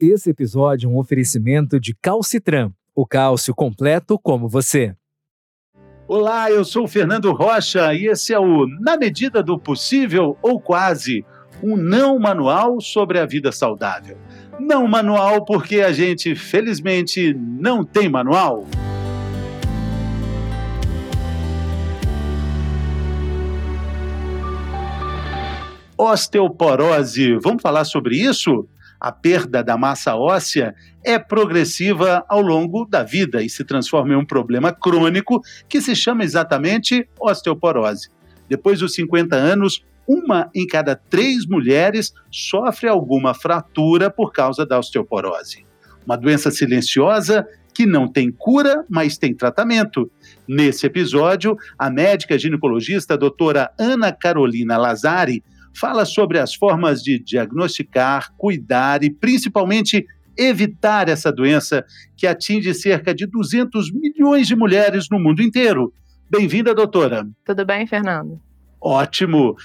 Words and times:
Esse 0.00 0.30
episódio 0.30 0.88
é 0.88 0.92
um 0.92 0.96
oferecimento 0.96 1.80
de 1.80 1.92
Calcitran, 1.92 2.70
o 2.94 3.04
cálcio 3.04 3.52
completo 3.52 4.16
como 4.16 4.48
você. 4.48 4.94
Olá, 6.06 6.48
eu 6.52 6.64
sou 6.64 6.84
o 6.84 6.88
Fernando 6.88 7.32
Rocha 7.32 7.92
e 7.92 8.06
esse 8.06 8.32
é 8.32 8.38
o 8.38 8.64
Na 8.80 8.96
Medida 8.96 9.42
do 9.42 9.58
Possível 9.58 10.38
ou 10.40 10.60
Quase, 10.60 11.26
um 11.60 11.76
não 11.76 12.16
manual 12.16 12.80
sobre 12.80 13.18
a 13.18 13.26
vida 13.26 13.50
saudável. 13.50 14.16
Não 14.60 14.86
manual 14.86 15.44
porque 15.44 15.80
a 15.80 15.90
gente, 15.90 16.32
felizmente, 16.36 17.34
não 17.34 17.84
tem 17.84 18.08
manual. 18.08 18.68
Osteoporose, 25.96 27.34
vamos 27.42 27.60
falar 27.60 27.84
sobre 27.84 28.16
isso? 28.16 28.64
A 29.00 29.12
perda 29.12 29.62
da 29.62 29.76
massa 29.76 30.16
óssea 30.16 30.74
é 31.04 31.18
progressiva 31.18 32.24
ao 32.28 32.40
longo 32.40 32.84
da 32.84 33.02
vida 33.02 33.42
e 33.42 33.48
se 33.48 33.64
transforma 33.64 34.12
em 34.14 34.16
um 34.16 34.24
problema 34.24 34.72
crônico 34.72 35.40
que 35.68 35.80
se 35.80 35.94
chama 35.94 36.24
exatamente 36.24 37.08
osteoporose. 37.20 38.08
Depois 38.48 38.80
dos 38.80 38.94
50 38.94 39.36
anos, 39.36 39.84
uma 40.06 40.50
em 40.54 40.66
cada 40.66 40.96
três 40.96 41.46
mulheres 41.46 42.12
sofre 42.30 42.88
alguma 42.88 43.34
fratura 43.34 44.10
por 44.10 44.32
causa 44.32 44.64
da 44.64 44.78
osteoporose. 44.78 45.66
Uma 46.04 46.16
doença 46.16 46.50
silenciosa 46.50 47.46
que 47.74 47.86
não 47.86 48.08
tem 48.08 48.32
cura, 48.32 48.84
mas 48.88 49.18
tem 49.18 49.32
tratamento. 49.32 50.10
Nesse 50.48 50.86
episódio, 50.86 51.56
a 51.78 51.88
médica 51.88 52.36
ginecologista 52.36 53.16
doutora 53.16 53.70
Ana 53.78 54.10
Carolina 54.10 54.76
Lazari 54.76 55.44
fala 55.78 56.04
sobre 56.04 56.38
as 56.38 56.54
formas 56.54 57.02
de 57.02 57.18
diagnosticar, 57.18 58.32
cuidar 58.36 59.02
e 59.04 59.10
principalmente 59.10 60.06
evitar 60.36 61.08
essa 61.08 61.32
doença 61.32 61.84
que 62.16 62.26
atinge 62.26 62.72
cerca 62.74 63.14
de 63.14 63.26
200 63.26 63.92
milhões 63.92 64.46
de 64.46 64.54
mulheres 64.54 65.08
no 65.10 65.18
mundo 65.18 65.42
inteiro. 65.42 65.92
Bem-vinda, 66.30 66.74
doutora. 66.74 67.26
Tudo 67.44 67.64
bem, 67.64 67.86
Fernando? 67.86 68.40
Ótimo 68.80 69.56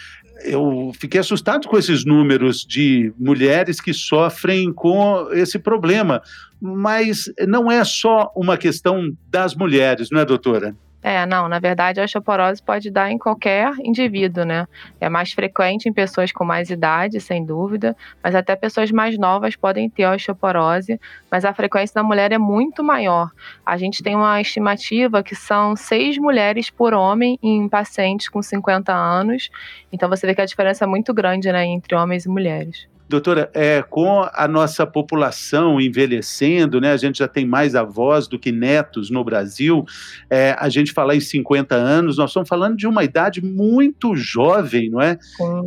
eu 0.44 0.92
fiquei 1.00 1.20
assustado 1.20 1.68
com 1.68 1.78
esses 1.78 2.06
números 2.06 2.66
de 2.66 3.14
mulheres 3.18 3.80
que 3.80 3.94
sofrem 3.94 4.74
com 4.74 5.30
esse 5.32 5.58
problema. 5.58 6.22
Mas 6.62 7.32
não 7.48 7.72
é 7.72 7.84
só 7.84 8.32
uma 8.36 8.58
questão 8.58 9.12
das 9.30 9.56
mulheres, 9.56 10.10
não 10.12 10.20
é, 10.22 10.26
doutora? 10.26 10.76
É, 11.04 11.26
não, 11.26 11.50
na 11.50 11.60
verdade 11.60 12.00
a 12.00 12.06
osteoporose 12.06 12.64
pode 12.64 12.90
dar 12.90 13.12
em 13.12 13.18
qualquer 13.18 13.74
indivíduo, 13.84 14.46
né? 14.46 14.66
É 15.02 15.10
mais 15.10 15.34
frequente 15.34 15.90
em 15.90 15.94
pessoas 15.94 16.32
com 16.32 16.46
mais 16.46 16.70
idade, 16.70 17.20
sem 17.20 17.46
dúvida, 17.46 17.94
mas 18.24 18.34
até 18.34 18.56
pessoas 18.56 18.90
mais 18.90 19.18
novas 19.18 19.58
podem 19.58 19.90
ter 19.90 20.08
osteoporose, 20.08 20.98
mas 21.30 21.44
a 21.44 21.54
frequência 21.54 21.96
da 21.96 22.04
mulher 22.04 22.32
é 22.32 22.38
muito 22.38 22.82
maior. 22.82 23.30
A 23.66 23.76
gente 23.76 24.02
tem 24.02 24.16
uma 24.16 24.40
estimativa 24.40 25.22
que 25.22 25.36
são 25.36 25.76
seis 25.76 26.18
mulheres 26.18 26.70
por 26.70 26.94
homem 26.94 27.38
em 27.44 27.68
pacientes 27.68 28.30
com 28.30 28.42
50 28.42 28.94
anos, 28.94 29.50
então 29.92 30.08
você 30.08 30.26
vê 30.26 30.34
que 30.34 30.42
a 30.42 30.46
diferença 30.46 30.86
é 30.86 30.88
muito 30.88 31.14
grande, 31.14 31.52
né, 31.52 31.66
entre 31.66 31.96
homens 31.96 32.26
e 32.26 32.30
mulheres. 32.30 32.93
Doutora, 33.08 33.50
é, 33.54 33.82
com 33.82 34.28
a 34.34 34.48
nossa 34.48 34.88
população 34.88 35.80
envelhecendo, 35.80 36.80
né, 36.80 36.94
a 36.94 36.98
gente 36.98 37.20
já 37.20 37.28
tem 37.28 37.46
mais 37.46 37.76
avós 37.76 38.28
do 38.28 38.40
que 38.40 38.52
netos 38.52 39.10
no 39.10 39.24
Brasil, 39.24 39.86
é, 40.30 40.56
a 40.58 40.70
gente 40.70 40.92
falar 40.92 41.16
em 41.16 41.20
50 41.20 41.76
anos, 41.76 42.18
nós 42.18 42.30
estamos 42.30 42.50
falando 42.50 42.78
de 42.78 42.88
uma 42.88 43.04
idade 43.04 43.44
muito 43.44 44.16
jovem, 44.16 44.90
não 44.90 45.02
é? 45.02 45.18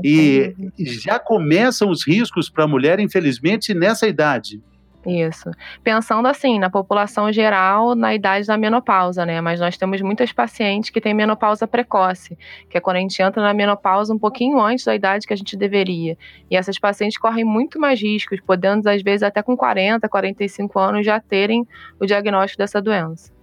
E 0.03 0.55
já 0.79 1.19
começam 1.19 1.91
os 1.91 2.07
riscos 2.07 2.48
para 2.48 2.64
a 2.64 2.69
mulher, 2.69 2.98
infelizmente, 2.98 3.75
nessa 3.75 4.07
idade. 4.07 4.61
Isso. 5.07 5.53
Pensando 5.85 6.27
assim, 6.27 6.59
na 6.59 6.69
população 6.69 7.33
geral, 7.33 7.95
na 7.95 8.12
idade 8.12 8.45
da 8.45 8.57
menopausa, 8.59 9.25
né? 9.25 9.41
Mas 9.41 9.61
nós 9.61 9.77
temos 9.77 10.01
muitas 10.03 10.33
pacientes 10.33 10.91
que 10.91 11.01
têm 11.01 11.15
menopausa 11.15 11.65
precoce, 11.65 12.36
que 12.69 12.77
é 12.77 12.80
quando 12.80 12.97
a 12.97 13.01
gente 13.01 13.23
entra 13.23 13.41
na 13.41 13.55
menopausa 13.55 14.13
um 14.13 14.19
pouquinho 14.19 14.61
antes 14.61 14.85
da 14.85 14.97
idade 14.97 15.25
que 15.25 15.33
a 15.33 15.36
gente 15.36 15.57
deveria. 15.57 16.19
E 16.51 16.57
essas 16.57 16.77
pacientes 16.77 17.19
correm 17.19 17.45
muito 17.45 17.79
mais 17.79 18.03
riscos, 18.03 18.41
podendo, 18.41 18.89
às 18.89 19.01
vezes, 19.01 19.23
até 19.23 19.42
com 19.42 19.57
40, 19.57 20.08
45 20.08 20.77
anos, 20.77 21.07
já 21.07 21.20
terem 21.20 21.64
o 22.01 22.05
diagnóstico 22.05 22.59
dessa 22.59 22.83
doença. 22.83 23.36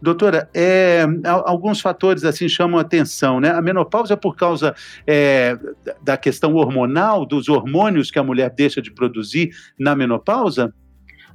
Doutora, 0.00 0.48
é, 0.54 1.04
alguns 1.24 1.80
fatores 1.80 2.24
assim 2.24 2.48
chamam 2.48 2.78
a 2.78 2.82
atenção, 2.82 3.40
né? 3.40 3.50
A 3.50 3.60
menopausa 3.60 4.14
é 4.14 4.16
por 4.16 4.36
causa 4.36 4.74
é, 5.06 5.58
da 6.02 6.16
questão 6.16 6.54
hormonal, 6.54 7.26
dos 7.26 7.48
hormônios 7.48 8.10
que 8.10 8.18
a 8.18 8.24
mulher 8.24 8.50
deixa 8.50 8.80
de 8.80 8.90
produzir 8.90 9.50
na 9.78 9.94
menopausa? 9.94 10.72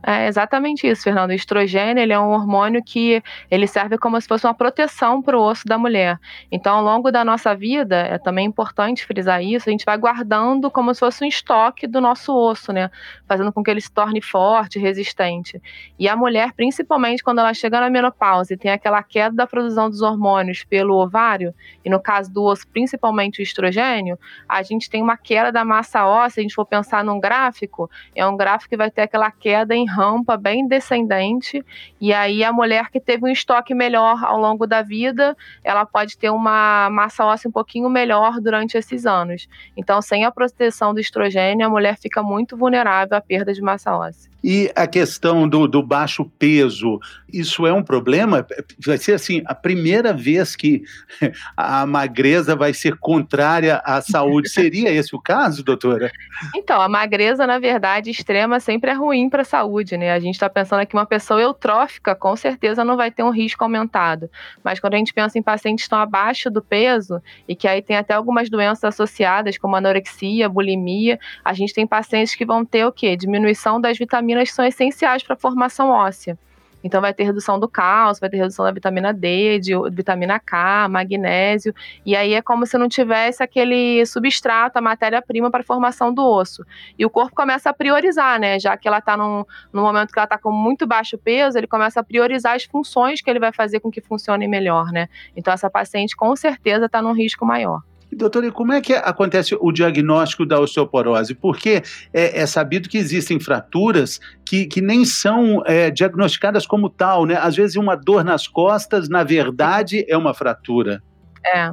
É 0.08 0.28
exatamente 0.28 0.86
isso, 0.86 1.02
Fernando. 1.02 1.32
O 1.32 1.34
estrogênio 1.34 2.00
ele 2.00 2.14
é 2.14 2.20
um 2.20 2.30
hormônio 2.30 2.84
que 2.84 3.24
ele 3.50 3.66
serve 3.66 3.98
como 3.98 4.22
se 4.22 4.28
fosse 4.28 4.46
uma 4.46 4.54
proteção 4.54 5.20
para 5.20 5.36
o 5.36 5.42
osso 5.42 5.66
da 5.66 5.80
mulher. 5.80 6.20
Então, 6.52 6.76
ao 6.76 6.84
longo 6.84 7.12
da 7.12 7.26
nossa 7.26 7.56
vida, 7.56 7.96
é 7.96 8.20
também 8.20 8.46
importante 8.46 9.04
frisar 9.04 9.42
isso, 9.44 9.68
a 9.68 9.72
gente 9.72 9.84
vai 9.84 9.98
guardando 9.98 10.70
como 10.70 10.94
se 10.94 11.00
fosse 11.00 11.24
um 11.24 11.28
estoque 11.28 11.88
do 11.88 12.00
nosso 12.00 12.32
osso, 12.38 12.72
né? 12.72 12.92
Fazendo 13.28 13.52
com 13.52 13.64
que 13.64 13.72
ele 13.72 13.82
se 13.82 13.92
torne 13.92 14.22
forte, 14.22 14.78
resistente. 14.78 15.60
E 15.98 16.08
a 16.08 16.16
mulher, 16.16 16.54
principalmente 16.54 17.24
quando 17.24 17.40
ela 17.40 17.54
chega 17.56 17.80
na 17.80 17.90
menopausa 17.90 18.54
e 18.54 18.58
tem 18.58 18.70
aquela 18.70 19.02
queda 19.02 19.36
da 19.36 19.48
produção 19.48 19.90
dos 19.90 20.04
hormônios 20.04 20.64
pelo 20.64 21.02
ovário, 21.02 21.52
e 21.84 21.90
no 21.90 22.00
caso 22.00 22.32
do 22.32 22.44
osso, 22.44 22.68
principalmente 22.68 23.40
o 23.40 23.42
estrogênio, 23.42 24.20
a 24.48 24.62
gente 24.62 24.88
tem 24.88 25.02
uma 25.02 25.18
queda 25.18 25.52
da 25.52 25.66
massa 25.66 26.06
óssea, 26.06 26.36
se 26.36 26.40
a 26.42 26.44
gente 26.44 26.54
for 26.54 26.66
pensar 26.66 27.04
num 27.04 27.20
gráfico, 27.20 27.90
é 28.14 28.24
um 28.24 28.38
gráfico 28.38 28.70
que 28.70 28.78
vai 28.78 28.92
ter 28.92 29.02
aquela 29.02 29.32
queda 29.32 29.74
em 29.74 29.95
rampa 29.96 30.36
bem 30.38 30.68
descendente, 30.68 31.64
e 32.00 32.14
aí 32.14 32.44
a 32.44 32.52
mulher 32.52 32.90
que 32.90 33.00
teve 33.00 33.24
um 33.24 33.28
estoque 33.28 33.74
melhor 33.74 34.24
ao 34.24 34.38
longo 34.40 34.68
da 34.68 34.82
vida, 34.82 35.36
ela 35.64 35.86
pode 35.86 36.18
ter 36.18 36.30
uma 36.30 36.90
massa 36.90 37.26
óssea 37.26 37.50
um 37.50 37.52
pouquinho 37.52 37.90
melhor 37.90 38.40
durante 38.42 38.78
esses 38.78 39.06
anos. 39.06 39.48
Então, 39.78 40.02
sem 40.02 40.26
a 40.26 40.32
proteção 40.32 40.94
do 40.94 41.00
estrogênio, 41.00 41.66
a 41.66 41.70
mulher 41.70 41.98
fica 41.98 42.22
muito 42.22 42.58
vulnerável 42.58 43.18
à 43.18 43.22
perda 43.22 43.54
de 43.54 43.62
massa 43.62 43.96
óssea. 43.96 44.36
E 44.48 44.72
a 44.76 44.86
questão 44.86 45.50
do, 45.50 45.68
do, 45.68 45.82
baixo 45.82 46.24
peso, 46.38 47.00
isso 47.34 47.66
é 47.66 47.74
um 47.74 47.82
problema? 47.82 48.46
Vai 48.86 49.00
ser 49.00 49.14
assim, 49.14 49.42
a 49.44 49.56
primeira 49.56 50.14
vez 50.14 50.56
que 50.56 50.84
a 51.58 51.84
magreza 51.88 52.56
vai 52.56 52.72
ser 52.72 52.96
contrária 52.98 53.82
à 53.84 54.04
saúde. 54.04 54.50
Seria 54.50 54.92
esse 54.92 55.16
o 55.16 55.20
caso, 55.20 55.64
doutora? 55.64 56.12
Então, 56.56 56.80
a 56.80 56.88
magreza, 56.88 57.48
na 57.48 57.58
verdade, 57.58 58.12
extrema 58.12 58.60
sempre 58.60 58.92
é 58.92 58.94
ruim 58.94 59.32
para 59.32 59.42
a 59.42 59.46
saúde, 59.46 59.85
né? 59.92 60.12
A 60.12 60.20
gente 60.20 60.36
está 60.36 60.50
pensando 60.50 60.80
aqui 60.80 60.96
uma 60.96 61.06
pessoa 61.06 61.42
eutrófica, 61.42 62.16
com 62.16 62.36
certeza 62.36 62.84
não 62.84 62.98
vai 62.98 63.12
ter 63.12 63.24
um 63.24 63.30
risco 63.30 63.64
aumentado. 63.64 64.30
Mas 64.64 64.80
quando 64.80 64.96
a 64.96 64.98
gente 64.98 65.14
pensa 65.14 65.38
em 65.38 65.44
pacientes 65.44 65.84
que 65.84 65.88
estão 65.88 66.00
abaixo 66.00 66.50
do 66.50 66.62
peso 66.62 67.22
e 67.48 67.56
que 67.56 67.68
aí 67.68 67.82
tem 67.82 67.98
até 67.98 68.14
algumas 68.14 68.50
doenças 68.50 68.84
associadas, 68.84 69.58
como 69.58 69.76
anorexia, 69.76 70.50
bulimia, 70.50 71.20
a 71.44 71.54
gente 71.54 71.74
tem 71.74 71.86
pacientes 71.86 72.36
que 72.36 72.46
vão 72.46 72.66
ter 72.66 72.86
o 72.86 72.92
quê? 72.92 73.16
Diminuição 73.16 73.80
das 73.80 73.98
vitaminas 73.98 74.50
que 74.50 74.56
são 74.56 74.66
essenciais 74.66 75.24
para 75.24 75.34
a 75.34 75.38
formação 75.38 75.90
óssea. 75.90 76.38
Então 76.86 77.02
vai 77.02 77.16
ter 77.16 77.24
redução 77.24 77.60
do 77.60 77.68
cálcio, 77.68 78.22
vai 78.22 78.30
ter 78.30 78.38
redução 78.38 78.64
da 78.64 78.72
vitamina 78.72 79.12
D, 79.12 79.60
de, 79.60 79.72
vitamina 79.90 80.40
K, 80.40 80.88
magnésio, 80.88 81.74
e 82.06 82.16
aí 82.16 82.36
é 82.36 82.44
como 82.44 82.64
se 82.68 82.78
não 82.78 82.88
tivesse 82.88 83.42
aquele 83.42 84.06
substrato, 84.06 84.78
a 84.78 84.82
matéria-prima 84.82 85.50
para 85.50 85.62
a 85.62 85.64
formação 85.64 86.14
do 86.14 86.24
osso. 86.24 86.64
E 86.98 87.04
o 87.04 87.10
corpo 87.10 87.36
começa 87.36 87.72
a 87.72 87.74
priorizar, 87.74 88.40
né? 88.40 88.60
Já 88.60 88.78
que 88.78 88.88
ela 88.88 89.00
está 89.00 89.18
num, 89.18 89.44
num 89.74 89.82
momento 89.82 90.14
que 90.14 90.20
ela 90.20 90.26
está 90.26 90.38
com 90.38 90.52
muito 90.52 90.86
baixo 90.86 91.18
peso, 91.18 91.58
ele 91.58 91.66
começa 91.66 92.02
a 92.02 92.04
priorizar 92.04 92.56
as 92.56 92.66
funções 92.66 93.20
que 93.20 93.32
ele 93.32 93.40
vai 93.40 93.52
fazer 93.52 93.80
com 93.80 93.90
que 93.90 94.00
funcionem 94.00 94.48
melhor, 94.48 94.92
né? 94.92 95.10
Então 95.36 95.52
essa 95.52 95.72
paciente 95.72 96.16
com 96.16 96.36
certeza 96.36 96.86
está 96.86 97.02
num 97.02 97.14
risco 97.14 97.44
maior. 97.44 97.82
Doutor, 98.12 98.46
e 98.46 98.52
como 98.52 98.72
é 98.72 98.82
que 98.82 98.94
acontece 98.94 99.58
o 99.60 99.72
diagnóstico 99.72 100.46
da 100.46 100.60
osteoporose? 100.60 101.34
Porque 101.36 101.84
é, 102.14 102.42
é 102.42 102.46
sabido 102.46 102.88
que 102.88 102.98
existem 102.98 103.40
fraturas 103.40 104.20
que, 104.46 104.66
que 104.66 104.82
nem 104.82 105.04
são 105.04 105.62
é, 105.66 105.92
diagnosticadas 105.92 106.66
como 106.66 106.90
tal, 106.90 107.26
né? 107.26 107.36
Às 107.36 107.56
vezes 107.56 107.76
uma 107.76 107.96
dor 107.96 108.24
nas 108.24 108.48
costas, 108.48 109.10
na 109.10 109.24
verdade, 109.24 110.06
é 110.08 110.16
uma 110.16 110.34
fratura. 110.34 111.04
É. 111.46 111.72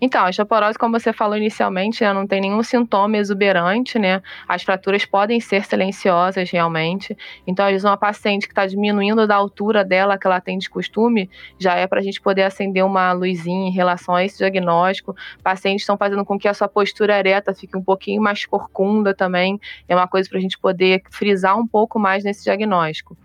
Então, 0.00 0.24
a 0.24 0.28
osteoporose, 0.28 0.78
como 0.78 0.98
você 0.98 1.12
falou 1.12 1.36
inicialmente, 1.36 2.02
né, 2.02 2.12
não 2.12 2.26
tem 2.26 2.40
nenhum 2.40 2.62
sintoma 2.62 3.16
exuberante, 3.16 3.98
né? 3.98 4.22
As 4.48 4.62
fraturas 4.62 5.04
podem 5.04 5.40
ser 5.40 5.64
silenciosas 5.64 6.50
realmente. 6.50 7.16
Então, 7.46 7.64
às 7.64 7.72
vezes, 7.72 7.84
uma 7.84 7.96
paciente 7.96 8.46
que 8.46 8.52
está 8.52 8.66
diminuindo 8.66 9.26
da 9.26 9.36
altura 9.36 9.84
dela 9.84 10.18
que 10.18 10.26
ela 10.26 10.40
tem 10.40 10.58
de 10.58 10.68
costume, 10.68 11.30
já 11.58 11.74
é 11.74 11.86
para 11.86 12.00
a 12.00 12.02
gente 12.02 12.20
poder 12.20 12.42
acender 12.42 12.84
uma 12.84 13.12
luzinha 13.12 13.68
em 13.68 13.72
relação 13.72 14.14
a 14.14 14.24
esse 14.24 14.38
diagnóstico. 14.38 15.14
Pacientes 15.42 15.82
estão 15.82 15.96
fazendo 15.96 16.24
com 16.24 16.38
que 16.38 16.48
a 16.48 16.54
sua 16.54 16.68
postura 16.68 17.18
ereta 17.18 17.54
fique 17.54 17.76
um 17.76 17.82
pouquinho 17.82 18.22
mais 18.22 18.44
corcunda 18.44 19.14
também. 19.14 19.60
É 19.88 19.94
uma 19.94 20.08
coisa 20.08 20.28
para 20.28 20.38
a 20.38 20.42
gente 20.42 20.58
poder 20.58 21.02
frisar 21.10 21.58
um 21.58 21.66
pouco 21.66 21.98
mais 21.98 22.24
nesse 22.24 22.44
diagnóstico 22.44 23.16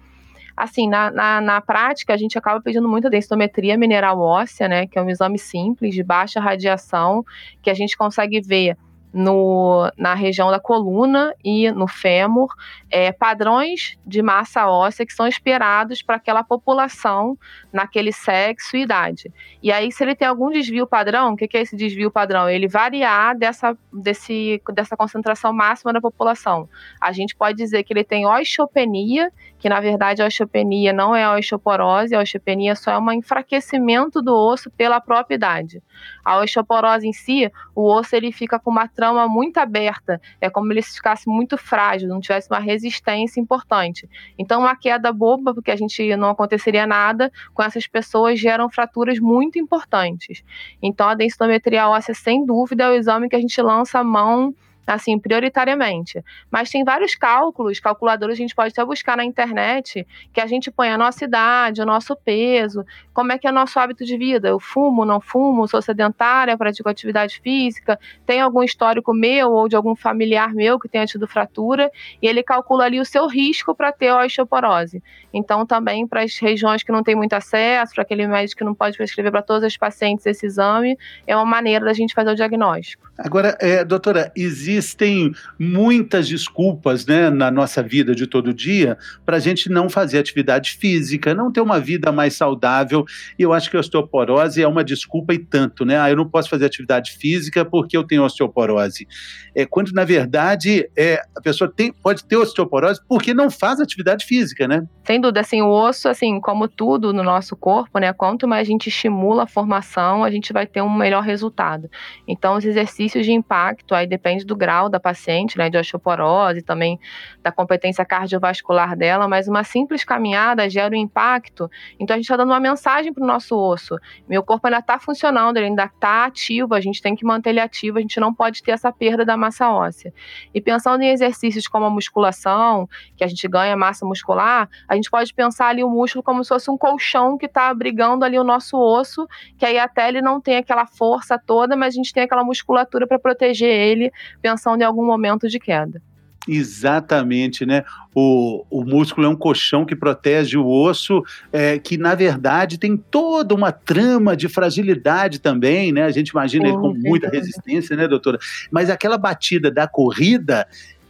assim, 0.58 0.90
na, 0.90 1.12
na, 1.12 1.40
na, 1.40 1.62
prática, 1.62 2.14
a 2.14 2.18
gente 2.18 2.36
acaba 2.36 2.60
pedindo 2.60 2.90
muito 2.90 3.10
densitometria 3.12 3.78
mineral 3.78 4.20
óssea, 4.20 4.68
né, 4.68 4.88
que 4.88 4.98
é 4.98 5.02
um 5.02 5.10
exame 5.10 5.38
simples, 5.38 5.94
de 5.94 6.02
baixa 6.02 6.40
radiação, 6.40 7.24
que 7.62 7.70
a 7.70 7.76
gente 7.76 7.96
consegue 7.96 8.42
ver 8.42 8.76
no, 9.14 9.92
na 9.98 10.14
região 10.14 10.52
da 10.52 10.60
coluna 10.60 11.34
e 11.44 11.72
no 11.72 11.88
fêmur, 11.88 12.54
é, 12.90 13.12
padrões 13.12 13.98
de 14.06 14.22
massa 14.22 14.68
óssea 14.68 15.06
que 15.06 15.14
são 15.14 15.28
esperados 15.28 16.02
para 16.02 16.18
aquela 16.18 16.44
população 16.44 17.38
naquele 17.72 18.12
sexo 18.12 18.78
e 18.78 18.82
idade. 18.82 19.32
E 19.62 19.72
aí, 19.72 19.92
se 19.92 20.04
ele 20.04 20.16
tem 20.16 20.28
algum 20.28 20.50
desvio 20.50 20.86
padrão, 20.86 21.34
o 21.34 21.36
que, 21.36 21.48
que 21.48 21.58
é 21.58 21.62
esse 21.62 21.76
desvio 21.76 22.12
padrão? 22.12 22.50
Ele 22.50 22.68
variar 22.68 23.38
dessa, 23.38 23.78
desse, 23.92 24.62
dessa 24.74 24.96
concentração 24.96 25.52
máxima 25.54 25.94
da 25.94 26.02
população. 26.02 26.70
A 27.02 27.12
gente 27.12 27.36
pode 27.36 27.58
dizer 27.58 27.84
que 27.84 27.94
ele 27.94 28.04
tem 28.04 28.26
osteopenia, 28.26 29.32
que 29.60 29.70
na 29.70 29.80
verdade 29.80 30.22
a 30.22 30.28
osteopenia 30.28 30.94
não 30.94 31.16
é 31.16 31.28
osteoporose, 31.36 32.16
a 32.16 32.22
osteopenia 32.22 32.76
só 32.76 32.92
é 32.92 33.00
um 33.00 33.12
enfraquecimento 33.12 34.22
do 34.22 34.36
osso 34.36 34.70
pela 34.72 35.02
própria 35.02 35.36
idade. 35.36 35.82
A 36.24 36.38
osteoporose 36.40 37.08
em 37.08 37.14
si, 37.14 37.52
o 37.76 37.92
osso 37.92 38.16
ele 38.16 38.32
fica 38.32 38.60
com 38.60 38.70
uma 38.70 38.88
trama 38.98 39.28
muito 39.28 39.60
aberta, 39.60 40.20
é 40.42 40.50
como 40.50 40.74
ele 40.74 40.82
ficasse 40.82 41.30
muito 41.30 41.56
frágil, 41.56 42.10
não 42.10 42.20
tivesse 42.20 42.50
uma 42.50 42.60
resistência 42.60 43.40
importante. 43.40 44.10
Então, 44.40 44.62
uma 44.62 44.76
queda 44.76 45.14
boba, 45.14 45.54
porque 45.54 45.70
a 45.70 45.76
gente 45.76 46.16
não 46.16 46.32
aconteceria 46.32 46.88
nada, 46.88 47.32
com 47.54 47.62
essas 47.62 47.86
pessoas 47.86 48.40
geram 48.40 48.68
fraturas 48.72 49.20
muito 49.20 49.60
importantes. 49.60 50.44
Então, 50.82 51.08
a 51.08 51.14
densitometria 51.14 51.88
óssea, 51.88 52.16
sem 52.16 52.44
dúvida, 52.44 52.86
é 52.86 52.90
o 52.90 52.96
exame 52.96 53.30
que 53.30 53.36
a 53.36 53.40
gente 53.40 53.62
lança 53.62 54.00
a 54.00 54.04
mão 54.04 54.56
assim, 54.88 55.20
prioritariamente. 55.20 56.24
Mas 56.50 56.70
tem 56.70 56.84
vários 56.84 57.14
cálculos, 57.14 57.80
calculadores 57.80 58.36
a 58.36 58.38
gente 58.38 58.56
pode 58.56 58.72
até 58.72 58.84
buscar 58.86 59.18
na 59.18 59.26
internet, 59.26 60.08
que 60.32 60.40
a 60.40 60.48
gente 60.48 60.72
põe 60.72 60.90
a 60.90 60.98
nossa 60.98 61.26
idade, 61.26 61.82
o 61.82 61.86
nosso 61.86 62.16
peso, 62.16 62.86
como 63.14 63.34
é 63.34 63.38
que 63.38 63.46
é 63.46 63.52
o 63.52 63.54
nosso 63.54 63.78
hábito 63.80 64.06
de 64.06 64.18
vida. 64.18 64.48
Eu 64.48 64.60
fumo, 64.60 65.04
não 65.04 65.20
fumo, 65.20 65.68
sou 65.68 65.82
sedentária, 65.82 66.58
pratico 66.58 66.88
atividade 66.88 67.42
física, 67.42 68.00
tem 68.26 68.40
algum 68.40 68.64
histórico 68.64 69.14
meu 69.14 69.52
ou 69.52 69.68
de 69.68 69.76
algum 69.76 69.96
familiar 69.96 70.54
meu 70.54 70.80
que 70.80 70.88
tenha 70.88 71.06
tido 71.06 71.28
fratura, 71.28 71.92
e 72.22 72.28
ele 72.28 72.42
calcula 72.42 72.86
ali 72.86 73.00
o 73.00 73.06
seu 73.06 73.28
risco 73.28 73.76
para 73.76 73.92
ter 73.92 74.12
osteoporose. 74.14 75.04
Então, 75.34 75.66
também 75.66 76.08
para 76.08 76.24
as 76.24 76.38
regiões 76.40 76.82
que 76.82 76.92
não 76.92 77.04
tem 77.04 77.16
muito 77.16 77.34
acesso, 77.34 77.94
para 77.94 78.04
aquele 78.04 78.26
médico 78.26 78.60
que 78.60 78.64
não 78.64 78.74
pode 78.74 78.96
prescrever 78.96 79.32
para 79.32 79.42
todos 79.42 79.66
os 79.66 79.76
pacientes 79.76 80.26
esse 80.26 80.46
exame, 80.46 80.98
é 81.26 81.36
uma 81.36 81.46
maneira 81.46 81.84
da 81.84 81.94
gente 81.94 82.14
fazer 82.14 82.32
o 82.32 82.36
diagnóstico. 82.36 83.12
Agora, 83.18 83.58
é, 83.60 83.84
doutora, 83.84 84.32
existem 84.78 85.34
muitas 85.60 86.28
desculpas 86.28 87.06
né, 87.06 87.30
na 87.30 87.52
nossa 87.52 87.82
vida 87.84 88.16
de 88.16 88.28
todo 88.28 88.54
dia 88.54 88.98
para 89.26 89.38
a 89.38 89.40
gente 89.40 89.70
não 89.70 89.90
fazer 89.90 90.20
atividade 90.20 90.72
física, 90.72 91.34
não 91.34 91.52
ter 91.52 91.62
uma 91.62 91.80
vida 91.80 92.12
mais 92.12 92.36
saudável. 92.36 93.06
E 93.38 93.44
eu 93.44 93.54
acho 93.54 93.70
que 93.70 93.78
a 93.78 93.80
osteoporose 93.80 94.62
é 94.62 94.68
uma 94.68 94.84
desculpa 94.84 95.34
e 95.34 95.40
tanto, 95.40 95.84
né? 95.86 96.00
Ah, 96.00 96.10
eu 96.10 96.16
não 96.16 96.30
posso 96.30 96.50
fazer 96.50 96.66
atividade 96.66 97.12
física 97.14 97.66
porque 97.66 97.98
eu 97.98 98.04
tenho 98.04 98.24
osteoporose. 98.24 99.08
É, 99.56 99.66
quando, 99.66 99.92
na 99.92 100.06
verdade, 100.06 100.90
é, 100.96 101.22
a 101.36 101.42
pessoa 101.42 101.72
tem, 101.74 101.92
pode 101.92 102.24
ter 102.26 102.38
osteoporose 102.38 103.02
porque 103.08 103.34
não 103.34 103.50
faz 103.50 103.80
atividade 103.80 104.26
física, 104.26 104.68
né? 104.68 104.86
Sem 105.06 105.20
dúvida, 105.20 105.40
assim, 105.40 105.62
o 105.62 105.70
osso, 105.70 106.10
assim, 106.10 106.40
como 106.40 106.68
tudo 106.68 107.14
no 107.14 107.24
nosso 107.24 107.56
corpo, 107.56 108.00
né? 108.00 108.14
Quanto 108.14 108.48
mais 108.48 108.68
a 108.68 108.72
gente 108.72 108.88
estimula 108.88 109.44
a 109.44 109.48
formação, 109.48 110.24
a 110.24 110.30
gente 110.30 110.54
vai 110.54 110.68
ter 110.68 110.82
um 110.82 110.94
melhor 110.94 111.24
resultado. 111.24 111.90
Então, 112.28 112.56
os 112.56 112.66
exercícios 112.66 113.26
de 113.26 113.32
impacto, 113.32 113.96
aí 113.96 114.06
depende 114.06 114.46
do 114.46 114.56
grau 114.56 114.67
da 114.90 115.00
paciente, 115.00 115.58
né, 115.58 115.70
de 115.70 115.78
osteoporose, 115.78 116.62
também 116.62 117.00
da 117.42 117.52
competência 117.52 118.06
cardiovascular 118.06 118.96
dela, 118.96 119.28
mas 119.28 119.48
uma 119.48 119.64
simples 119.64 120.04
caminhada 120.04 120.70
gera 120.70 120.94
um 120.94 120.98
impacto, 120.98 121.70
então 122.00 122.14
a 122.14 122.18
gente 122.18 122.26
está 122.26 122.38
dando 122.38 122.52
uma 122.52 122.60
mensagem 122.60 123.14
para 123.14 123.24
o 123.24 123.28
nosso 123.28 123.58
osso. 123.58 123.98
Meu 124.28 124.44
corpo 124.44 124.68
ainda 124.68 124.80
está 124.80 125.00
funcionando, 125.00 125.58
ele 125.58 125.68
ainda 125.68 125.86
está 125.86 126.26
ativo, 126.26 126.74
a 126.74 126.82
gente 126.82 127.02
tem 127.02 127.16
que 127.16 127.26
manter 127.26 127.52
ele 127.52 127.60
ativo, 127.60 127.98
a 127.98 128.02
gente 128.02 128.20
não 128.20 128.34
pode 128.34 128.62
ter 128.62 128.72
essa 128.72 128.92
perda 128.92 129.24
da 129.24 129.38
massa 129.38 129.72
óssea. 129.72 130.14
E 130.54 130.62
pensando 130.62 131.02
em 131.02 131.10
exercícios 131.10 131.68
como 131.68 131.86
a 131.86 131.90
musculação, 131.90 132.88
que 133.16 133.24
a 133.24 133.28
gente 133.28 133.48
ganha 133.48 133.76
massa 133.78 134.06
muscular, 134.06 134.70
a 134.88 134.96
gente 134.96 135.10
pode 135.10 135.34
pensar 135.34 135.68
ali 135.68 135.84
o 135.84 135.90
músculo 135.90 136.24
como 136.24 136.44
se 136.44 136.50
fosse 136.50 136.70
um 136.70 136.78
colchão 136.78 137.38
que 137.38 137.46
está 137.46 137.70
abrigando 137.70 138.26
ali 138.26 138.38
o 138.38 138.44
nosso 138.44 138.78
osso, 138.78 139.28
que 139.58 139.66
aí 139.66 139.80
até 139.80 140.08
ele 140.10 140.22
não 140.22 140.42
tem 140.42 140.58
aquela 140.58 140.86
força 140.86 141.40
toda, 141.40 141.76
mas 141.76 141.94
a 141.94 141.98
gente 141.98 142.14
tem 142.14 142.24
aquela 142.24 142.44
musculatura 142.44 143.08
para 143.08 143.20
proteger 143.20 143.70
ele, 143.70 144.12
pensando 144.50 144.82
em 144.82 144.86
algum 144.86 145.06
momento 145.06 145.48
de 145.48 145.60
queda. 145.60 146.02
Exatamente, 146.48 147.66
né? 147.66 147.84
O, 148.16 148.66
o 148.70 148.86
músculo 148.86 149.28
é 149.28 149.30
um 149.30 149.36
colchão 149.36 149.86
que 149.86 149.96
protege 149.96 150.58
o 150.58 150.66
osso, 150.66 151.22
é, 151.52 151.78
que 151.78 151.98
na 151.98 152.16
verdade 152.16 152.78
tem 152.78 152.96
toda 152.96 153.54
uma 153.54 153.72
trama 153.74 154.36
de 154.36 154.48
fragilidade 154.48 155.40
também, 155.40 155.92
né? 155.92 156.04
A 156.04 156.12
gente 156.12 156.30
imagina 156.30 156.70
ele 156.70 156.78
com 156.78 156.94
muita 156.94 157.28
resistência, 157.28 157.98
né, 157.98 158.08
doutora? 158.08 158.40
Mas 158.72 158.90
aquela 158.90 159.18
batida 159.18 159.70
da 159.70 159.88
corrida 159.88 160.66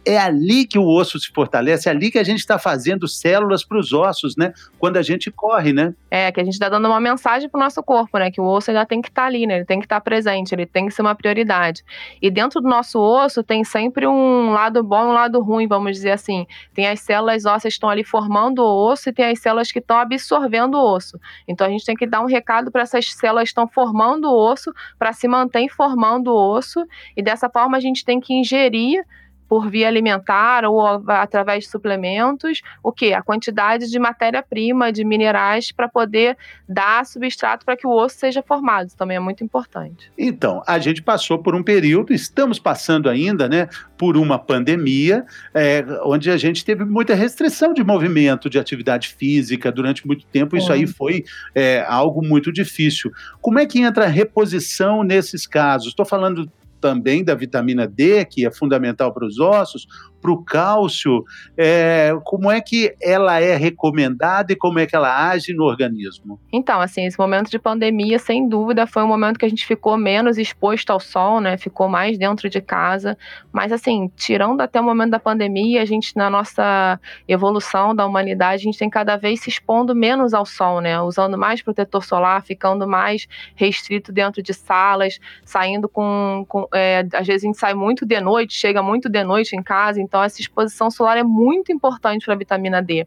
é 0.08 0.18
ali 0.18 0.66
que 0.66 0.78
o 0.78 0.86
osso 0.86 1.18
se 1.18 1.30
fortalece, 1.30 1.88
é 1.88 1.92
ali 1.92 2.10
que 2.10 2.18
a 2.18 2.24
gente 2.24 2.38
está 2.38 2.58
fazendo 2.58 3.06
células 3.06 3.62
para 3.62 3.78
os 3.78 3.92
ossos, 3.92 4.36
né? 4.36 4.54
Quando 4.78 4.96
a 4.96 5.02
gente 5.02 5.30
corre, 5.30 5.72
né? 5.72 5.94
É, 6.10 6.32
que 6.32 6.40
a 6.40 6.44
gente 6.44 6.54
está 6.54 6.68
dando 6.70 6.88
uma 6.88 6.98
mensagem 6.98 7.48
para 7.48 7.58
o 7.58 7.62
nosso 7.62 7.82
corpo, 7.82 8.18
né? 8.18 8.30
Que 8.30 8.40
o 8.40 8.44
osso 8.44 8.70
ainda 8.70 8.86
tem 8.86 9.02
que 9.02 9.08
estar 9.08 9.22
tá 9.22 9.28
ali, 9.28 9.46
né? 9.46 9.56
Ele 9.56 9.64
tem 9.66 9.78
que 9.78 9.84
estar 9.84 9.96
tá 9.96 10.00
presente, 10.00 10.54
ele 10.54 10.64
tem 10.64 10.86
que 10.86 10.94
ser 10.94 11.02
uma 11.02 11.14
prioridade. 11.14 11.84
E 12.22 12.30
dentro 12.30 12.60
do 12.60 12.68
nosso 12.68 12.98
osso 12.98 13.42
tem 13.42 13.62
sempre 13.64 14.06
um 14.06 14.50
lado 14.50 14.82
bom 14.82 15.04
e 15.04 15.06
um 15.08 15.12
lado 15.12 15.42
ruim, 15.42 15.68
vamos 15.68 15.92
dizer 15.92 16.12
assim. 16.12 16.46
Tem 16.72 16.88
as 16.88 17.00
células 17.00 17.44
ósseas 17.44 17.74
que 17.74 17.76
estão 17.76 17.90
ali 17.90 18.02
formando 18.02 18.62
o 18.62 18.90
osso 18.90 19.10
e 19.10 19.12
tem 19.12 19.26
as 19.26 19.38
células 19.38 19.70
que 19.70 19.78
estão 19.78 19.98
absorvendo 19.98 20.76
o 20.76 20.94
osso. 20.94 21.20
Então 21.46 21.66
a 21.66 21.70
gente 21.70 21.84
tem 21.84 21.94
que 21.94 22.06
dar 22.06 22.22
um 22.22 22.26
recado 22.26 22.70
para 22.70 22.82
essas 22.82 23.12
células 23.12 23.44
que 23.44 23.50
estão 23.50 23.68
formando 23.68 24.24
o 24.30 24.50
osso, 24.50 24.72
para 24.98 25.12
se 25.12 25.28
manter 25.28 25.68
formando 25.68 26.28
o 26.28 26.56
osso, 26.56 26.86
e 27.16 27.22
dessa 27.22 27.50
forma 27.50 27.76
a 27.76 27.80
gente 27.80 28.04
tem 28.04 28.20
que 28.20 28.32
ingerir 28.32 29.04
por 29.48 29.70
via 29.70 29.88
alimentar 29.88 30.64
ou 30.64 30.86
através 31.08 31.64
de 31.64 31.70
suplementos, 31.70 32.60
o 32.82 32.92
que? 32.92 33.14
A 33.14 33.22
quantidade 33.22 33.90
de 33.90 33.98
matéria-prima, 33.98 34.92
de 34.92 35.04
minerais 35.04 35.72
para 35.72 35.88
poder 35.88 36.36
dar 36.68 37.04
substrato 37.06 37.64
para 37.64 37.76
que 37.76 37.86
o 37.86 37.90
osso 37.90 38.18
seja 38.18 38.42
formado. 38.42 38.88
Isso 38.88 38.96
também 38.96 39.16
é 39.16 39.20
muito 39.20 39.42
importante. 39.42 40.12
Então, 40.18 40.62
a 40.66 40.78
gente 40.78 41.02
passou 41.02 41.38
por 41.38 41.54
um 41.54 41.62
período, 41.62 42.12
estamos 42.12 42.58
passando 42.58 43.08
ainda, 43.08 43.48
né, 43.48 43.68
por 43.96 44.16
uma 44.16 44.38
pandemia, 44.38 45.24
é, 45.54 45.84
onde 46.04 46.30
a 46.30 46.36
gente 46.36 46.64
teve 46.64 46.84
muita 46.84 47.14
restrição 47.14 47.72
de 47.72 47.82
movimento, 47.82 48.50
de 48.50 48.58
atividade 48.58 49.08
física 49.08 49.72
durante 49.72 50.06
muito 50.06 50.26
tempo. 50.26 50.56
Isso 50.56 50.70
é. 50.70 50.76
aí 50.76 50.86
foi 50.86 51.24
é, 51.54 51.84
algo 51.88 52.24
muito 52.24 52.52
difícil. 52.52 53.10
Como 53.40 53.58
é 53.58 53.66
que 53.66 53.80
entra 53.80 54.04
a 54.04 54.08
reposição 54.08 55.02
nesses 55.02 55.46
casos? 55.46 55.88
Estou 55.88 56.04
falando 56.04 56.50
também 56.80 57.24
da 57.24 57.34
vitamina 57.34 57.86
D, 57.86 58.24
que 58.24 58.46
é 58.46 58.50
fundamental 58.50 59.12
para 59.12 59.26
os 59.26 59.38
ossos, 59.38 59.86
para 60.20 60.30
o 60.30 60.44
cálcio, 60.44 61.24
é, 61.56 62.12
como 62.24 62.50
é 62.50 62.60
que 62.60 62.94
ela 63.00 63.40
é 63.40 63.56
recomendada 63.56 64.52
e 64.52 64.56
como 64.56 64.78
é 64.78 64.86
que 64.86 64.94
ela 64.94 65.28
age 65.28 65.54
no 65.54 65.64
organismo? 65.64 66.40
Então, 66.52 66.80
assim, 66.80 67.06
esse 67.06 67.18
momento 67.18 67.50
de 67.50 67.58
pandemia, 67.58 68.18
sem 68.18 68.48
dúvida, 68.48 68.86
foi 68.86 69.02
um 69.02 69.06
momento 69.06 69.38
que 69.38 69.46
a 69.46 69.48
gente 69.48 69.66
ficou 69.66 69.96
menos 69.96 70.38
exposto 70.38 70.90
ao 70.90 71.00
sol, 71.00 71.40
né? 71.40 71.56
Ficou 71.56 71.88
mais 71.88 72.18
dentro 72.18 72.48
de 72.48 72.60
casa. 72.60 73.16
Mas, 73.52 73.72
assim, 73.72 74.10
tirando 74.16 74.60
até 74.60 74.80
o 74.80 74.84
momento 74.84 75.10
da 75.10 75.20
pandemia, 75.20 75.82
a 75.82 75.84
gente, 75.84 76.16
na 76.16 76.28
nossa 76.28 77.00
evolução 77.26 77.94
da 77.94 78.06
humanidade, 78.06 78.62
a 78.62 78.64
gente 78.64 78.78
tem 78.78 78.90
cada 78.90 79.16
vez 79.16 79.40
se 79.40 79.48
expondo 79.48 79.94
menos 79.94 80.34
ao 80.34 80.44
sol, 80.44 80.80
né? 80.80 81.00
Usando 81.00 81.38
mais 81.38 81.62
protetor 81.62 82.04
solar, 82.04 82.42
ficando 82.42 82.86
mais 82.86 83.26
restrito 83.54 84.12
dentro 84.12 84.42
de 84.42 84.52
salas, 84.52 85.18
saindo 85.44 85.88
com. 85.88 86.44
com 86.48 86.66
é, 86.74 87.06
às 87.12 87.26
vezes 87.26 87.44
a 87.44 87.46
gente 87.46 87.58
sai 87.58 87.74
muito 87.74 88.06
de 88.06 88.20
noite, 88.20 88.54
chega 88.54 88.82
muito 88.82 89.08
de 89.08 89.22
noite 89.24 89.56
em 89.56 89.62
casa, 89.62 90.00
então, 90.00 90.22
essa 90.22 90.40
exposição 90.40 90.90
solar 90.90 91.16
é 91.16 91.22
muito 91.22 91.72
importante 91.72 92.24
para 92.24 92.34
a 92.34 92.38
vitamina 92.38 92.82
D. 92.82 93.06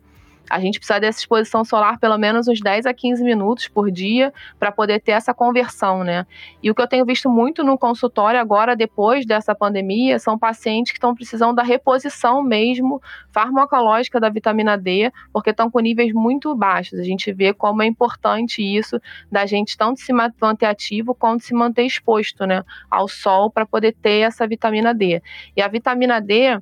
A 0.52 0.60
gente 0.60 0.80
precisa 0.80 1.00
dessa 1.00 1.20
exposição 1.20 1.64
solar 1.64 1.98
pelo 1.98 2.18
menos 2.18 2.48
uns 2.48 2.60
10 2.60 2.86
a 2.86 2.94
15 2.94 3.24
minutos 3.24 3.68
por 3.70 3.90
dia 3.90 4.34
para 4.60 4.72
poder 4.72 5.00
ter 5.00 5.14
essa 5.14 5.34
conversão, 5.34 6.04
né? 6.04 6.26
E 6.62 6.70
o 6.70 6.76
que 6.76 6.82
eu 6.82 6.88
tenho 6.88 7.06
visto 7.06 7.30
muito 7.30 7.64
no 7.64 7.78
consultório 7.78 8.40
agora, 8.40 8.76
depois 8.76 9.26
dessa 9.26 9.56
pandemia, 9.56 10.20
são 10.20 10.38
pacientes 10.38 10.92
que 10.92 10.98
estão 10.98 11.16
precisando 11.16 11.56
da 11.56 11.64
reposição 11.64 12.44
mesmo 12.44 13.02
farmacológica 13.32 14.20
da 14.20 14.30
vitamina 14.30 14.78
D, 14.78 15.12
porque 15.32 15.52
estão 15.52 15.72
com 15.72 15.80
níveis 15.80 16.12
muito 16.14 16.54
baixos. 16.54 17.00
A 17.00 17.04
gente 17.04 17.32
vê 17.32 17.54
como 17.54 17.82
é 17.82 17.86
importante 17.86 18.62
isso 18.62 19.00
da 19.32 19.46
gente 19.46 19.78
tanto 19.78 20.02
se 20.02 20.12
manter 20.12 20.66
ativo 20.66 21.16
quanto 21.16 21.44
se 21.44 21.54
manter 21.54 21.84
exposto, 21.84 22.46
né, 22.46 22.64
ao 22.90 23.08
sol 23.08 23.50
para 23.50 23.66
poder 23.66 23.96
ter 24.02 24.20
essa 24.20 24.46
vitamina 24.46 24.94
D. 24.94 25.22
E 25.56 25.62
a 25.62 25.68
vitamina 25.68 26.20
D 26.20 26.60